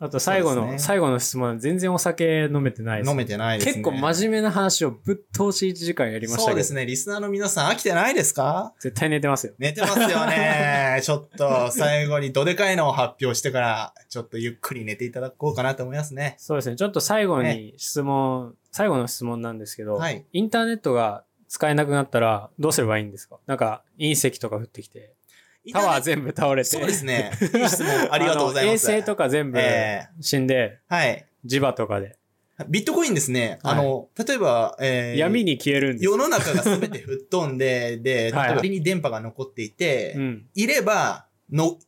[0.00, 3.10] あと最後の、ね最後の質問、全然お酒飲めてないです。
[3.10, 3.72] 飲めてないですね。
[3.74, 6.46] 結構真面目な話をぶっ通し1時間やりましたけど。
[6.48, 6.84] そうですね。
[6.84, 8.74] リスナーの皆さん飽きてないですか？
[8.80, 9.54] 絶対寝てますよ。
[9.58, 11.00] 寝てますよね。
[11.04, 16.34] ちょっと最後にどでかいのを発表してから、ちょっとゆっくり寝ていただこうかなと思いますね。
[16.38, 16.76] そうですね。
[16.76, 23.38] ちょっと最後ねに質問、最後の質問なんですけど、はいインターネットが使えなくなったらどうすればいいんですか？
[23.46, 25.14] なんか隕石とか降ってきて、
[25.72, 26.68] タワー全部倒れて。
[26.68, 27.32] そうですね。
[27.40, 28.90] いい質問ありがとうございます。
[28.90, 31.26] 衛星とか全部え死んで、はい。
[31.46, 32.16] 磁場とかで、
[32.68, 33.58] ビットコインですね。
[33.62, 36.04] はいあの、例えば、えー闇に消えるんです。
[36.04, 38.30] 世の中が全て吹っ飛んで、で、
[38.62, 40.46] 例えに電波が残っていて、うん。
[40.54, 41.78] いれば、の、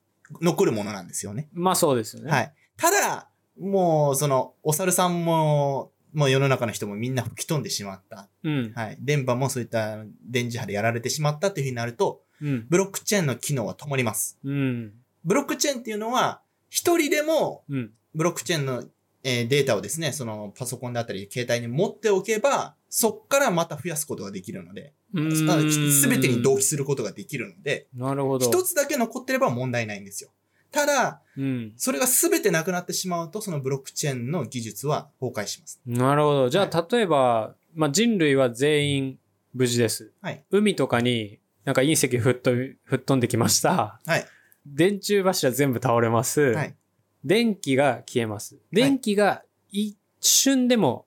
[0.43, 1.49] 残るものなんですよね。
[1.53, 2.31] まあそうですよね。
[2.31, 2.53] はい。
[2.77, 8.29] ただ、もう、その、お猿さんも、もう世の中の人もみんな吹き飛んでしまった。
[8.43, 8.73] うん。
[8.75, 8.97] はい。
[9.01, 12.26] 電波もそういった電磁波でやられてしまったっていうふうになると、うん。
[12.41, 14.39] ブロックチェーンの機能は止まります。
[14.45, 14.93] うん。
[15.25, 17.91] ブロックチェーンっていうのは、一人でもうん。
[18.15, 18.85] ブロックチェーンの、
[19.23, 28.47] えーデータをですね、そのパソコンだったり携帯に持っておけば、そっからまた増やすことができるので、すべてに同期することができるので、なるほど。
[28.47, 30.31] 一つだけ残ってれば問題ないんですよ。
[30.71, 31.73] ただ、うん。
[31.77, 35.81] それが全てなくなってしまうと、そのブロックチェーンの技術は崩壊します。
[35.87, 36.49] なるほど。
[36.49, 39.19] じゃあ、例えば、まあ、人類は全員
[39.55, 40.13] 無事です。
[40.21, 40.45] はい。
[40.51, 44.01] 海とかになんか隕石吹っ飛び吹っ飛んできました。
[44.07, 44.25] はい。
[44.65, 46.41] 電柱柱全部倒れます。
[46.41, 46.75] はい。
[47.25, 48.57] 電気が消えます。
[48.73, 51.07] 電気が一瞬でも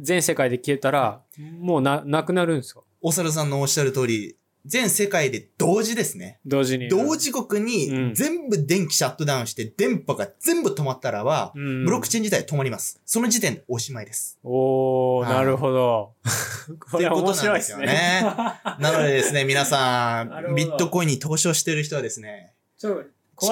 [0.00, 1.20] 全世界で消えたら、
[1.60, 2.80] もうな、なくなるんですか？
[3.02, 6.38] お猿さんのおっしゃる通り、全世界で同時ですね。
[6.46, 6.88] 同時に。
[6.88, 13.00] 同時刻うんに全部電気シャットダウンして電波が全部止まったらば、うんブロックチェーン自体止まります。
[13.04, 14.38] その時点でおしまいです。
[14.44, 16.12] おー、はいなるほど。
[16.90, 17.84] これ面白いですね。
[17.84, 18.36] っていうこ
[18.76, 22.86] となのでですね、 皆さん、ビットコインに投資をしている人はですね、地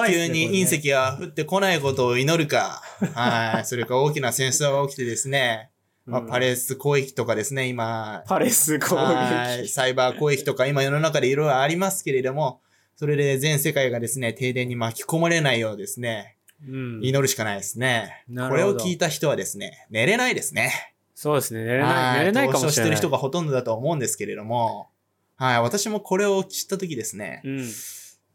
[0.07, 2.81] 球ねに隕石が降ってこないことを祈るか、
[3.13, 3.65] はい。
[3.65, 5.70] それから大きな戦争が起きてですね、
[6.05, 9.63] まあ、うんパレス攻撃とかですね、今、パレス攻はい。
[9.63, 9.69] 撃。
[9.69, 12.61] サイバー攻撃とか今世の中でいろいろありますけれども、
[12.95, 16.37] それで全世界がですね、停電に巻き込まれないようですね、
[16.67, 18.23] うん祈るしかないですね。
[18.27, 20.93] これを聞いた人はですね、寝れないですね。
[21.15, 21.63] そうですね。
[21.63, 22.73] 寝れはない、寝れないかもしれない。
[22.73, 24.89] してる人がほとんどだと思うんですけれども、
[25.35, 25.61] はい。
[25.61, 27.67] 私もこれを知ったときですね、うん。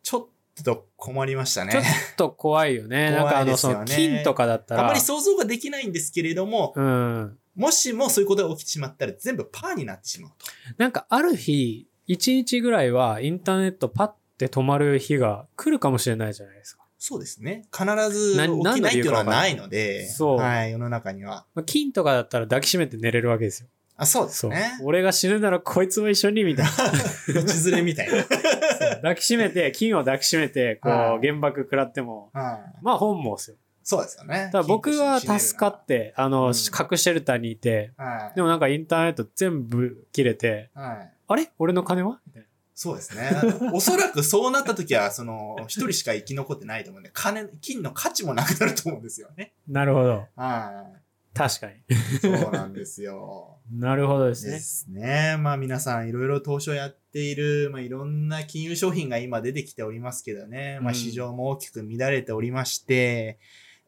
[0.03, 0.29] ちょ
[0.61, 1.73] っと困りましたね。
[1.73, 1.85] ちょっ
[2.17, 3.11] と怖いよね。
[3.13, 4.85] なんかあの、その、金とかだったら。
[4.85, 7.39] あまり想像ができないんですけれども、うん。
[7.57, 10.47] もしもそういうことが起きてしまったら全部パーになってしまうと。
[10.79, 16.85] なんかある日、一日ぐらいはインターネットパッて止まる日が来るかもしれないじゃないですか。
[16.99, 17.67] そうですね。
[17.73, 21.47] 必ずな起きないっていうのはないので、そうはい、世の中には。
[21.55, 23.69] まあ金とかだったら抱きしめて寝れるわけですよ。
[23.99, 24.79] あ、そうですね。。
[24.83, 26.73] 俺が死ぬならこいつも一緒にみたいな。
[27.43, 28.25] 道連れみたいな。
[28.97, 33.57] 抱きしめて、金を抱きしめて、こはう、原爆食らっても、はいまあ本望ですよ。
[33.89, 34.49] そうですよね。
[34.51, 38.35] ただ僕は助かって、あの、うん核シェルターにいて、はい。
[38.35, 41.13] でもなんかインターネット全部切れて、はい。
[41.29, 41.53] あれ？
[41.61, 42.19] 俺の金は？
[42.27, 42.49] みたいな。
[42.75, 43.31] そうですね。
[43.73, 49.53] おそらくそうなった時は、その、一人しか生き残ってないと思うんで、金、金の価値もなくなると思うんですよね。
[49.69, 50.27] なるほど。
[50.35, 50.85] は
[51.33, 51.75] 確かに。
[51.89, 52.19] い。
[52.19, 53.59] そうなんですよ。
[53.73, 54.59] なるほどですでね。
[54.59, 55.37] すね。
[55.39, 60.79] まあ皆さんいろいろ投資をやっている、まあいろんな金融商品が今出てきておりますけどね。
[60.81, 63.39] まうんあ市場も大きく乱れておりまして、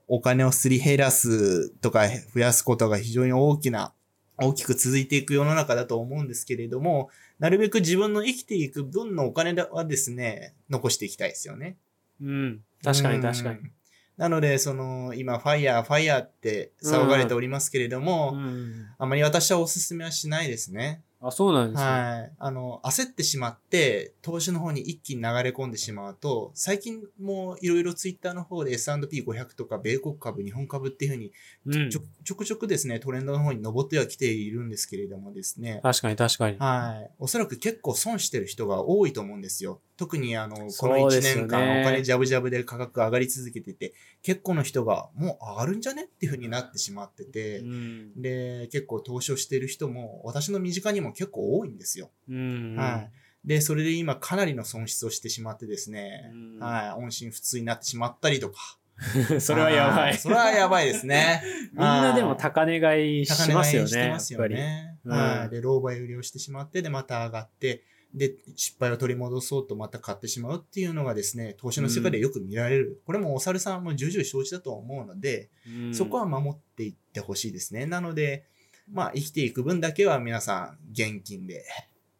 [0.08, 3.92] お金をすり減らすとか増やすことが非常に大きな、
[4.38, 11.76] 大きく続いていく世の中だと思うんですけれども、なるべく自分の生きていく分のお金はですね、残していきたいですよね。
[12.20, 12.60] うん。
[12.82, 13.58] 確かに確かに。
[13.58, 13.72] うん。
[14.16, 18.86] なので、その、今、ファイヤー、ファイヤーって騒がれておりますけれども、うん。
[18.98, 21.02] あまり私はお勧めはしないですね。
[21.20, 21.88] あ、そうなんですね。
[21.88, 22.32] はい。
[22.38, 31.32] あの、焦ってしまって、投資の方に一気に流れ込んでしまうと、最近もいろいろツイッターの方で S&P500 とか米国株、日本株っていうふうに
[31.66, 35.80] うんちょちょくちょくですね、トレンドの方に登ってはきているんですけれどもですね。
[35.82, 36.58] 確かに確かに。
[36.58, 37.10] はい。
[37.18, 39.80] おそらく結構損してる人が多いと思うんですよ。
[39.98, 48.22] 特にあの、この1そうですよね年間お金ジャブジャブで価格上がり続けてて、結構の人がもう上がるんじゃねっていう風になってしまってて、うん。
[48.22, 52.10] で、結構投資をしている人も、私の身近にも結構多いんですよ。
[52.28, 52.76] うん。
[52.76, 53.08] は
[53.44, 53.48] い。
[53.48, 57.02] で、それで今かなりの損失をしてしまってですね、うんはい。
[57.02, 58.78] 音信不通になってしまったりとか。
[59.40, 60.16] それはやばい。
[60.16, 61.42] それはやばいですね。
[61.72, 63.88] みんなでも高値買いし高値買いますよね。
[63.88, 64.96] してますよね。
[65.04, 65.50] はい。
[65.50, 67.82] で、老媒売りをしてしまって、で、また上がって、
[68.14, 73.02] で、失敗を取り戻そうとまた買ってしまうっていうのがですね、投資の世界でよく見られる。
[73.04, 77.86] これもお猿さんも重々承知だと思うので、うんそこは守っていってほしいですね。
[77.86, 78.46] なので、
[78.90, 81.64] まあ、生きていく分だけは皆さん現金で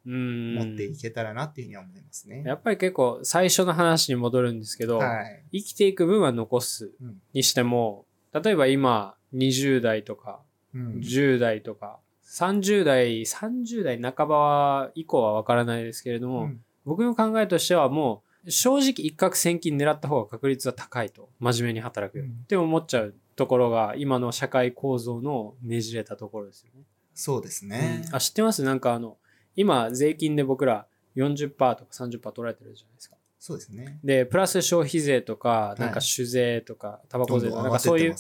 [0.07, 2.43] うん持っていけたらなっていうふうには思いますね。
[2.45, 5.45] やっぱり結構最初の話に戻るんですけど、はい。
[5.53, 10.41] 生きていく分は残すうんにしても、例えば今20代とか
[10.75, 10.95] うん。
[10.99, 21.29] 10代とか30代、30代半ば以降はわからないですけれども、うん僕の考えとしてはもう正直一攫千金狙った方が確率は高いと。
[21.39, 22.21] 真面目に働く。
[22.21, 26.85] うんって思っちゃうところが今の社会構造のねじれたところですよね。
[27.13, 28.07] そうですね。
[28.11, 28.63] あ、知ってます？
[28.63, 29.19] なんかあの、
[29.55, 33.18] 今税金で僕ら40%とか30%取られてるじゃないですか。
[33.39, 34.01] そうですね。
[34.03, 38.15] で、プラス消費税とか、いなんか酒税とか、タバコ税とか、なんかそういう。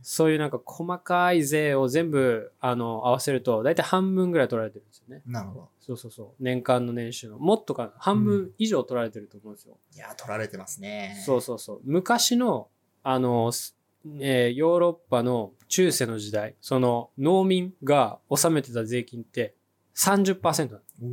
[0.00, 5.22] そういうなんか細かい税を全部、あの、合わせると、だいたい半分ぐらい取られてるんですよね。
[5.26, 5.68] なるほど。
[5.78, 6.42] そうそうそう。
[6.42, 7.38] 年間の年収の。
[7.38, 9.76] もっとか、半分以上取られてると思うんですよ。
[9.94, 11.22] いや、取られてますね。
[11.26, 11.80] そうそうそう。
[11.84, 12.68] 昔の、
[13.02, 13.76] あの、す
[14.18, 19.54] えーヨーロッパの中世の時代、その農民が納めてた税金って
[19.96, 20.80] 30%なの。
[21.02, 21.06] お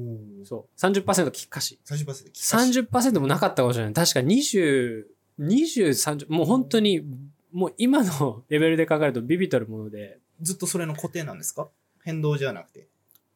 [0.44, 0.80] ーそう。
[0.80, 1.80] 30%きっかし。
[1.86, 3.94] 30%で30%もなかったかもしれない。
[3.94, 5.04] 確か20、
[5.40, 7.02] 20、30、もう本当に、
[7.52, 11.70] もう今の レベルで考えるとビビたるもので、ずっとそれの固定なんですか？
[12.04, 12.88] 変動じゃなくて。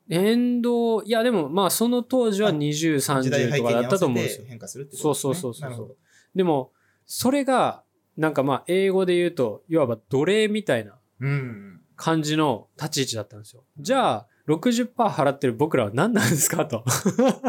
[0.10, 4.44] 変動、いやでもまあその当時は20、時代30とかだったと思うんですよ。
[4.44, 5.41] て変化するってことそうですね。
[5.41, 5.96] そうそうそうなるほど。
[6.36, 6.72] でも、
[7.06, 7.84] それが、
[8.18, 11.82] なんかまあ、英語で言うと、いわば奴隷みたいなうん。
[11.96, 13.64] 感じの立ち位置だったんですよ。
[13.80, 16.84] じゃあ、60%払ってる僕らは何なんですかと。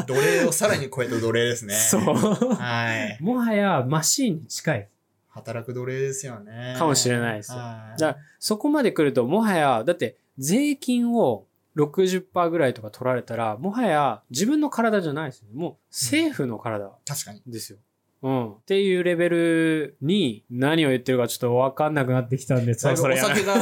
[0.07, 1.75] 奴隷をさらに超えた奴隷ですね。
[1.75, 2.03] そう。
[2.03, 3.19] はい。
[3.21, 4.89] もはやマシーンに近い。
[5.29, 6.77] 働く奴隷ですよね。
[6.79, 15.55] かもしれないですよはいだそこまで来ると、もはや、だって税金を60%ぐらいとか取られたら、もはや自分の体じゃないですよね。
[15.55, 17.43] もう政府の体確かに。
[17.47, 17.79] ですよ。
[18.25, 18.53] うん。
[18.53, 23.55] っていうレベルに何を言ってるかちょっとわかんなくなってきたんで、 そろそろやめ酒が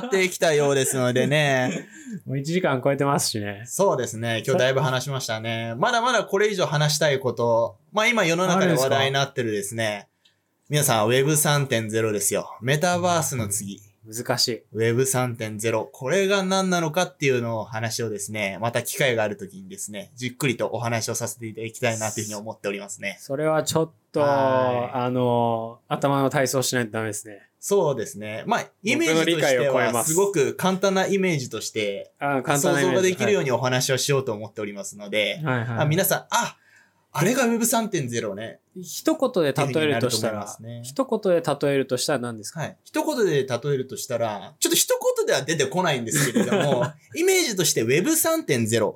[0.00, 1.86] 回ってきたようですのでね。
[2.26, 3.62] もう1時間超えてますしね。
[3.66, 4.42] そうですね。
[4.44, 5.74] 今日だいぶ話しましたね。
[5.78, 10.08] まだまだこれ以上話したいこと、まあ今世の中で話題になってるですね。
[10.68, 12.58] 皆さん Web3.0 ですよ。
[12.60, 13.87] メタバースの次。
[14.08, 14.62] 難しい。
[14.74, 15.88] Web3.0。
[15.92, 23.18] これが何なのかっていうのを話をですね、また機会がある時にですね、じっくりとお話をさせていただきたいなというふうに思っておりますね。
[23.20, 27.42] それはちょっと、はいあの、頭の体操しないとダメですね。
[27.60, 28.44] そうですね。
[28.46, 35.78] まあ、イメージとしてはすごく簡単なイメージとして、想像ができるようにお話をしようと思っておりますので、はいはい。
[35.80, 36.56] あ皆さん、あ、
[37.18, 38.60] あれが Web3.0 ね。
[38.80, 42.60] 一言で例えるとしたら、ね一言で例えるとしたら何ですか？
[42.60, 42.76] はい。
[42.84, 44.88] 一言で例えるとしたら、ちょっと一
[45.18, 46.84] 言では出てこないんですけれども、
[47.16, 48.94] イメージとして Web3.0、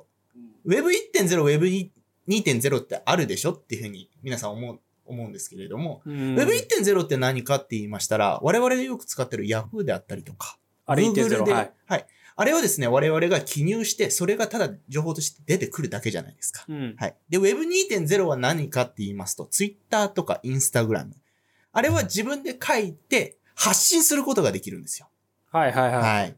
[0.65, 1.91] Web1.0、
[2.29, 11.43] Web2.0 ってあるでしょっていうふうに皆さん思う、思うんですけれども、うん Web1.0 って何かって言いましたら、我々がよく使ってる Yahoo であったりとか、あれ Google 1.0。
[11.45, 11.71] で、はい。
[11.85, 12.07] はい。
[12.35, 16.65] あれはですね、我々が記入して、それがただ情報として出てくるだけじゃないですか。
[16.67, 16.95] うん。
[16.97, 17.15] はい。
[17.29, 21.11] で、Web2.0 は何かって言いますと、Twitter とか Instagram。
[21.71, 25.09] あれは自分で書いて発信することができるんですよ。
[25.51, 26.21] はいはいはい。
[26.21, 26.35] はい。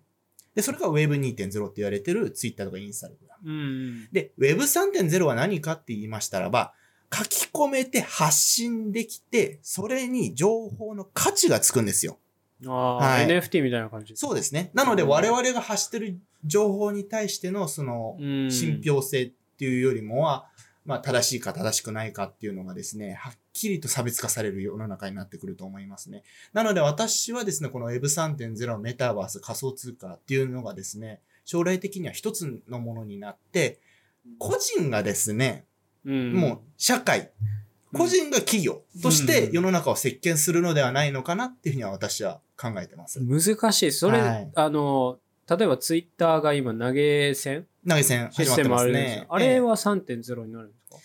[0.56, 3.12] で、それが Web2.0 って言われてる Twitter とか Instagram。
[3.46, 4.08] うん。
[4.12, 6.74] で、Web3.0 は何かって言いましたらば、
[7.14, 12.18] 書き込めて発信できて、それに情報の価値がつくんですよ。
[12.66, 14.16] ああ、はい NFT みたいな感じ。
[14.16, 14.72] そうですね。
[14.74, 18.52] なので我々が発してる情報に対してのそのうん。
[18.52, 20.48] 信憑性っていうよりもは、
[20.86, 26.24] まあ正しいか正しくないかっていうのがですね、はっきりと差別化される世の中になってくると思いますね。
[26.54, 33.80] なので私はですね、この Web3.0 メタバース仮想通貨っていうのがですね、将来的には一つのものになって、
[34.40, 35.66] 個人がですね、
[36.06, 36.34] うん。
[36.34, 37.32] もう社会、
[37.94, 43.20] 個人が企業として世の中を席巻するのではないのかなっていうふうには私は考えてます。
[43.22, 43.92] 難しい。
[43.92, 47.68] それ、はいあの、例えばツイッターが今投げ銭？
[47.88, 49.28] 投げ銭システてますあるんですよね。
[49.30, 50.98] あれええは3.0になるんですか？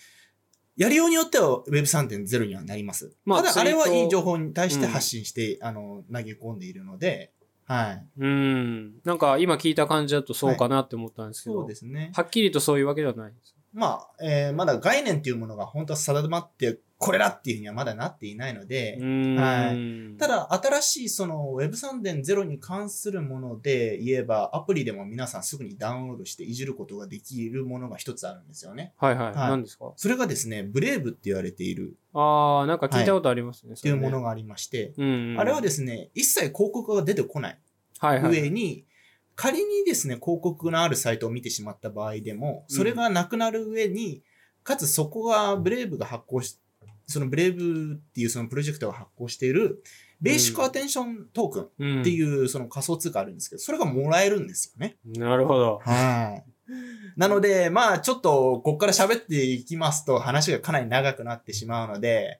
[0.77, 3.11] やりようによっては Web3.0 にはなります。
[3.25, 7.31] まあただ、あれはいい情報に対して発信して、あの、投げ込んでいるので、
[7.65, 8.05] はい。
[8.17, 8.93] うん。
[9.03, 12.11] なんか今聞いた感じだとそうかなって思ったんですけど、そうですね。
[12.15, 13.55] はっきりとそういうわけではないんです。
[13.73, 19.35] まあ、えーまだ概念っていうものが本当は定まって、これだっていうふうにはまだなっていないので、うん。
[19.35, 28.93] はいただ、新しいその Web3.0 に関するもので言えば、アプリでも皆さんすぐにダウンロードしていじることができるものが一つあるんですよね。
[28.97, 29.25] はいはい。
[29.27, 29.93] はい何ですか？
[29.95, 33.73] それがですね、ブレイブって言われているああ、なんか聞いたことありますね。
[33.75, 34.21] っていうものが。
[34.25, 35.35] がありまして、うん。
[35.39, 37.57] あれはですね、一切広告が出てこない
[37.97, 38.31] はいはい。
[38.31, 38.85] 上に、
[39.41, 44.21] 仮にですね、広告のあるサイトを見てしまった場合でも、それがなくなる上に、
[44.61, 46.59] かつそこがブレイブが発行し、
[47.07, 49.81] そのブレイブっていうそのプロジェクトが発行している、
[50.21, 54.97] ベーシックアテンショントークンうんっていうその仮想通貨あるんですけど、それがもらえるんですよね。
[55.03, 55.81] なるほど。
[55.83, 56.69] はい。
[57.17, 62.39] なので、まあちょっと、こっから喋っていきますと話がかなり長くなってしまうので、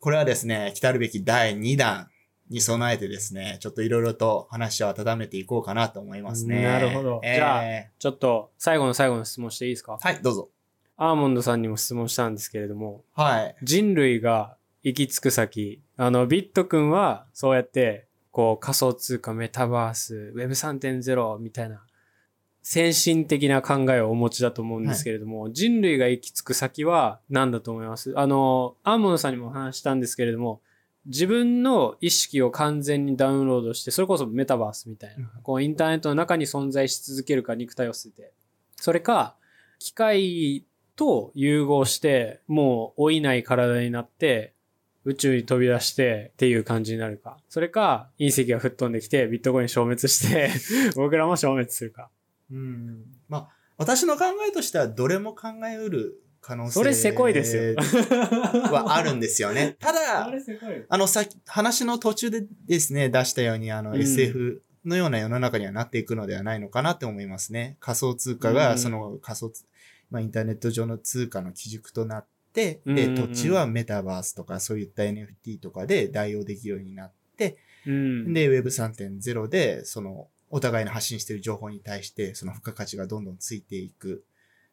[0.00, 2.08] これはですね、来たるべき第2弾
[2.50, 6.62] に備えてですね、ちょっといろいろと話を温めていこうかなと思いますね。
[6.62, 7.62] なるほどえーじゃあ
[7.98, 9.98] ちょっと最後の最後の質問していいですか？
[10.00, 10.48] はい、どうぞ。
[10.96, 13.56] アーモンドさんにも質問したんですけれども、はい。
[13.62, 21.82] 人類が行き着く先、あの、ビット君はそうやって、こう仮想通貨、メタバース、Web3.0 みたいな、
[22.62, 28.12] 先進的な考えをお持ちだと思うんですけれども、人類が行き着く先は何だと思います？
[28.18, 30.60] あの、アーモンドさんにも話したんですけれども、
[31.06, 38.32] 自分の意識を完全にダウンロードして、それこそメタバースみたいな、こうインターネットの中に存在し続けるか肉体を捨てて、
[38.76, 39.36] それか、
[39.78, 44.54] 機械と融合して、もう老いない体になって、
[45.04, 47.38] 宇宙に飛び出してっていう感じになるか。
[47.48, 50.50] それか、隕石が吹っ飛んできて、ビットコイン消滅して、
[50.96, 52.10] 僕らも消滅するか。
[52.50, 53.04] うん。
[53.28, 53.48] まあ、
[53.78, 57.74] 私の考えとしては、どれも考えうる可能性それせこいですよ。
[57.76, 59.76] はあるんですよね。
[59.80, 60.30] ただ。
[60.88, 67.76] あの、さ話の途中でですね、出したように、あの、うん SF のような世の中にはなっていくのではないのかなって思いますね。
[67.80, 69.64] 仮想通貨が、うんその仮想通、
[70.10, 78.34] まあ、インターネット上の通貨の基軸となっって、で、うんうんうん土地はメタバースとかそういった NFT とかで代用できるようになって、うん。
[78.34, 84.24] で、Web3.0 で、その、お互いの発信している情報に対して、その付加価値がどんどんついていく。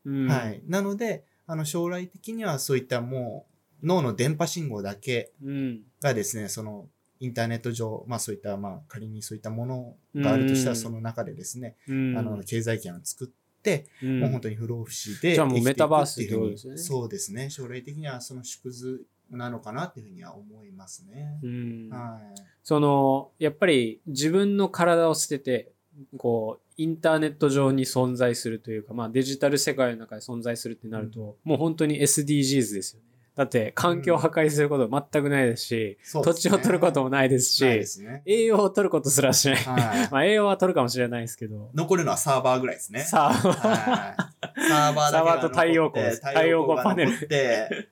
[0.05, 0.61] うん、はい。
[0.68, 3.47] なので、あの、将来的にはそういったも
[3.81, 5.81] う、脳の電波信号だけうん。
[6.01, 6.87] がですね、その、
[7.19, 12.17] インターネット上、まあそういった、まあ仮にそういったものがあるとしたら、うんその中でですね、うん。
[12.17, 17.49] あの、経済圏を作って、うん、もう本当に不老不死でじゃあもうメタバースってことですよねそうですね。
[17.49, 21.39] 将来的にはその縮図なのかなっていうふうには思いますね。
[21.43, 21.89] うん。
[21.89, 22.41] はい。
[22.63, 25.71] その、やっぱり自分の体を捨てて、
[26.17, 33.07] こう、インターネット上に存在するというか、まあデジタル世界の中で存在するってなると、もう本当に SDGs ですよね。
[33.37, 38.23] だって環境を破壊すること全くないですし、うですね地を取ることもないですし、すね。
[38.25, 39.55] 栄養を取ることすらしない。
[39.57, 40.09] はい。
[40.11, 41.69] まあ栄養は取るかもしれないですけど。
[41.75, 43.01] 残るのはサーバーぐらいですね。
[43.01, 47.11] サーバーサーバーと太陽光で太陽光パネル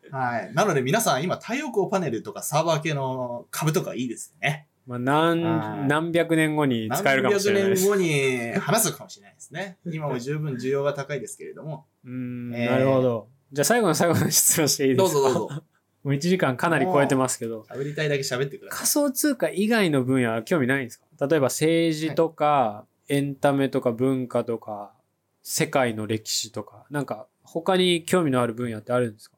[0.10, 0.52] はい。
[0.56, 4.68] なので皆さん今太陽光パネルとかサーバー系の株とかいいですね。
[4.86, 7.90] まあ何、はい何百年後に使えるかもしれないです。
[7.90, 9.78] 何百年後に話すかもしれないですね。
[9.92, 11.86] 今も十分需要が高いですけれども。
[12.06, 13.28] うん、えーなるほど。
[13.52, 15.14] じゃあ最後の最後の質問していいですか？
[15.14, 15.64] どうぞどうぞ。
[16.06, 17.62] もう1時間かなり超えてますけど。
[17.70, 18.80] 喋りたいだけ喋ってください。
[18.80, 21.26] 仮想通貨以外の分野は興味ないんですか？
[21.28, 24.94] 例えば政治とか、エンタメとか文化とか、
[25.42, 29.36] 世界の歴史とか、なんか他に興味のある分野ってあるんですか？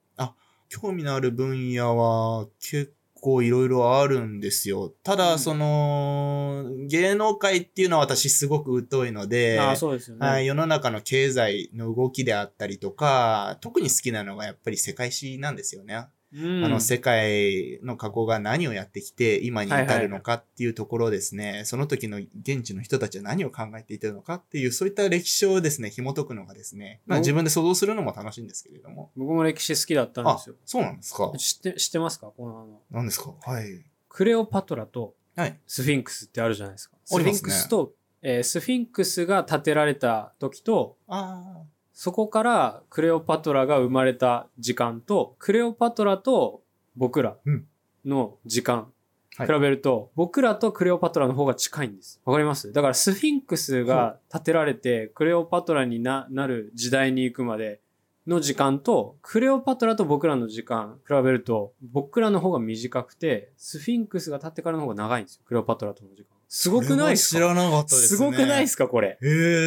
[0.70, 4.94] 興味のある分野は結構いろいろあるんですよ。
[5.04, 10.28] ただ、うんその、芸能界っていうのは私すごく疎いので、ああ、そうですよね。
[10.28, 16.08] はい、世の中の経済の動きであったりとか、特に好きなのがやっぱり世界史なんですよね。
[16.34, 29.12] うん、あの、世界の過去が何をやってきて、今に至るのかっていうところですね、その時の現地の人たちは何を考えていたのかっていう、そういった歴史をですね、紐解くのがですね、まあお自分で想像するのも楽しいんですけれども。
[29.16, 31.32] 僕も歴史好きだったんであすよ。、そうなんですか。
[31.38, 32.32] 知って、知ってますか？
[32.36, 33.34] この何ですか？
[33.42, 33.86] はい。
[34.10, 35.60] クレオパトラとはい。
[35.68, 36.98] スフィンクスってあるじゃないですか。
[37.06, 41.62] スフィンクスと、えースフィンクスが建てられた時と、あ
[42.00, 46.62] そこからクレオパトラが生まれた時間と、クレオパトラと
[46.96, 47.66] 僕らうん
[48.06, 48.92] の時間、
[49.36, 52.22] はい比べると、僕らとクレオパトラの方が近いんです。
[52.24, 52.72] わかります？
[52.72, 57.82] だからスフィンクスが建てられて、クレオパトラにななる時代に行くまで
[58.28, 65.42] の時間と、クレオパトラと僕らの時間比べると、僕らの方が短くて、スフィンクスが建ってからの方が長いんですよ。
[65.48, 66.37] クレオパトラとの時間。
[66.50, 67.40] すすごくないですか？
[67.40, 68.26] 知らなかったですすね。
[68.26, 69.18] ごくないですすかこれ？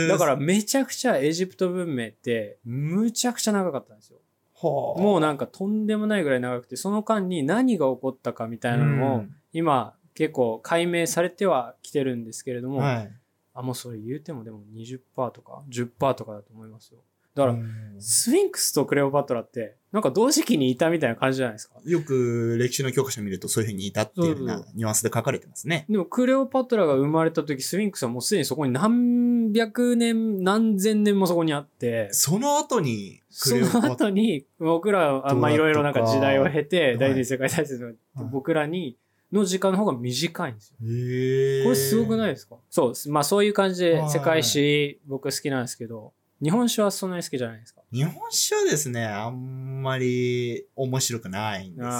[0.09, 4.18] だから、めちゃくちゃエジプト文明ってむちゃくちゃ長かったんですよ。
[4.62, 13.11] はあもうなんかとんでもないぐらい長くて、その間に何が起こったかみたいなのを今結構解明されてはきてるんですけれども、はい。
[13.55, 14.99] あ、もうそれ言うてもでも20%
[15.31, 17.01] とか10%とかだと思いますよ。
[17.35, 21.74] だから、うんスフィンクスとクレオパトラってなんか同時期にいたみたいな感じじゃないですか。
[21.85, 25.85] よく歴史の教科書見るとそういうふうにいたっていうようなニュアンスで書かれてますね。
[25.91, 37.97] でもクレオパトラが生まれた時、スフィンクスはもうすでにそこに何百年、何千年もそこにあって、その後に、その後に、僕らは、あまあいろいろなんか時代を経て、い第二次世界大戦のはい
[38.33, 38.97] 僕らに、
[39.31, 40.76] の時間の方が短いんですよ。
[40.83, 41.64] へえ。
[41.64, 42.57] これすごくないいですか？
[42.70, 47.82] そう、まあそういう感じではい世界史僕好きなんですけど、日本酒はそんなに好きじゃないですか？
[47.93, 51.91] 日本酒はですね、あんまり面白くないんですよね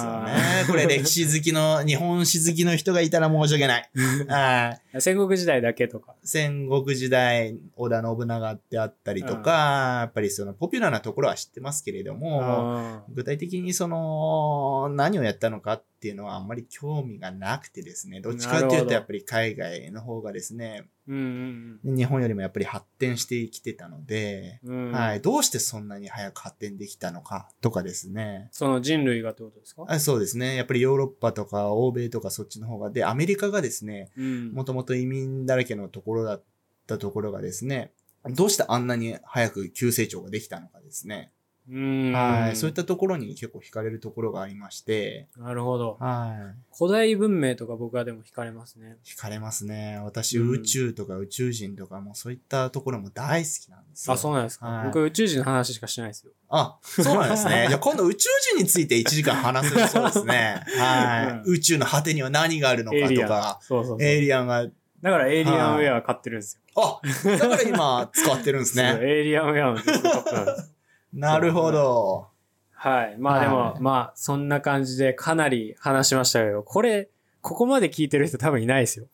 [0.63, 0.67] あ。
[0.67, 3.91] これ歴史好きの、日本史好きの人がいたら申し訳ない。
[4.27, 6.15] はい戦国時代だけとか。
[6.23, 24.87] 戦国時代、織田信長であったりとか、やっぱりそのポピュラーなところは知ってますけれども、あ具体的にその、何をやったのかっていうのはあんまり興味がなくてですね、どっちかっていうとやっぱり海外の方がですね、ーうんうん日本よりもやっぱり発展してきてたので、うん。
[24.87, 28.49] うんはい、どうしてそんなに早く発展できたのかとかですね。
[28.51, 29.85] その人類がってことですか？
[29.87, 30.55] あそうですね。
[30.55, 34.51] やっぱりヨーロッパとか欧米とかそっちの方が、で、アメリカがですね、うん。
[34.53, 36.43] もともと移民だらけのところだっ
[36.87, 37.91] たところがですね、
[38.35, 41.31] どうしてあんなに早く急成長ができたのかですね。
[41.69, 42.11] うん。
[42.13, 42.55] はい。
[42.55, 45.97] そういったところに結構惹かれるところがありまして、なるほど。
[45.99, 46.75] はい。
[46.77, 48.97] 古代文明とか僕はでも惹かれますね。
[49.05, 49.99] 惹かれますね。
[50.03, 54.13] 私、うん宇宙とか宇宙人とかもそういったところも大好きなんですよ。
[54.13, 54.65] あ、そうなんですか。
[54.65, 56.31] はい僕宇宙人の話しかしないですよ。
[56.49, 57.65] あ、そうなんですね。
[57.69, 60.63] じゃあ今度宇宙人について1時間話せるそうですね。
[60.77, 61.47] はい。
[61.47, 63.59] うん宇宙の果てには何があるのかとか。。
[63.61, 64.03] そうそうそう。
[64.03, 66.61] エイリアンが、だからエイリアンウェア買ってるんですよ。
[66.75, 67.01] あ、
[67.37, 68.97] だから今使ってるんですね。
[69.01, 70.71] エイリアンウェアのデスクトップなんです。
[71.13, 72.27] なるほど。
[72.73, 73.15] はい。
[73.17, 77.09] まあでも、はいまあ、そんな感じでかなり話しましたけど、これ、
[77.41, 79.05] ここまで聞いてる人多分いないですよ。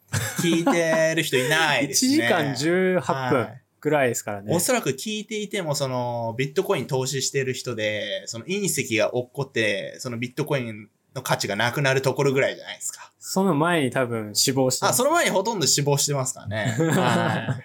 [0.41, 2.11] 聞いてる人いない1ですね。
[2.15, 3.39] 時間18分。
[3.41, 4.53] はいぐらいですからね。
[4.53, 13.11] おそらく聞いていても、その、ビットコイン投資してる人で、その隕石が落っこって、そのビットコインの価値がなくなるところぐらいじゃないですか。
[13.19, 16.75] その前に多分死亡してま あ、すその前にほとんど死亡してますからね。
[16.91, 17.55] は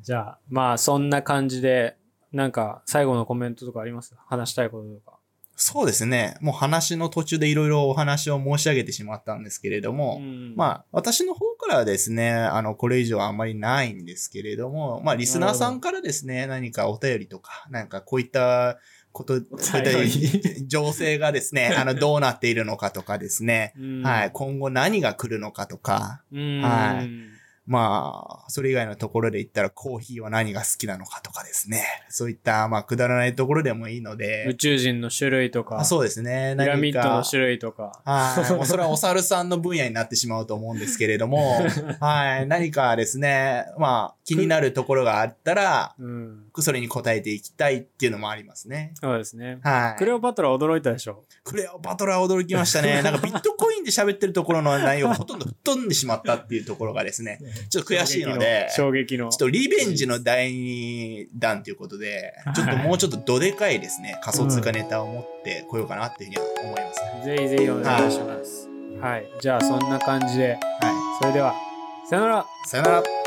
[0.00, 0.02] い。
[0.02, 1.96] じゃあ、まあそんな感じで、
[2.34, 4.14] なんか最後のコメントとかあります？
[4.26, 5.18] 話したいこととか。
[5.56, 6.36] そうですね。
[6.40, 18.80] もう話の途中でいろいろお話を申し上げてしまったんですけれども、うんまあ、私の方からはですね、あの、これ以上はあんまりないんですけれども、まあ、リスナーさんからですね、何かお便りとか、なんかこういった
[19.12, 24.02] こと、こういった情勢がですね、 あの、どうなっているのかとかですね、うん。
[24.02, 26.62] はい、今後何が来るのかとか、うん。
[26.62, 27.33] はい
[27.66, 38.02] まあ、それ以外のところで言ったらコーヒーは何が好きなのかとかですね、そういった、まあ、くだらないところでもいいの宇で、宙人の種類とか、あそうですね、ピラミッドの種類とか。
[38.04, 38.52] はい。
[38.52, 41.62] もうそれはお猿さんの分野になってしまうと思うんですけれども、
[42.00, 42.46] はい。
[42.46, 46.44] 何かですね、まあ、気になるところがあったら、うん。
[46.58, 48.92] それに答えていきたいっていうのもありますね。
[48.94, 49.58] そうですね。
[49.62, 49.98] はい。
[49.98, 51.24] クレオパトラ驚いたでしょ？
[51.44, 53.00] クレオパトラ驚きましたね。
[53.04, 57.38] なんかビットコインで喋ってるところの内容がほとんど吹っ飛んでしまったっていうところがですね、
[57.68, 59.28] ちょっと悔しいので、ちょ衝撃の。
[59.28, 67.36] っとリベンジの第二弾ということで、ちょっともうちょっとどでかいですね、仮想通貨ネタを持ってこようかなっていうふうには思いますね。
[67.36, 68.68] ぜひぜひお願いします。
[69.00, 69.26] はい。
[69.40, 71.54] じゃあそんな感じで、はそれでは、
[72.08, 72.68] さよならい。
[72.68, 73.23] さよなら。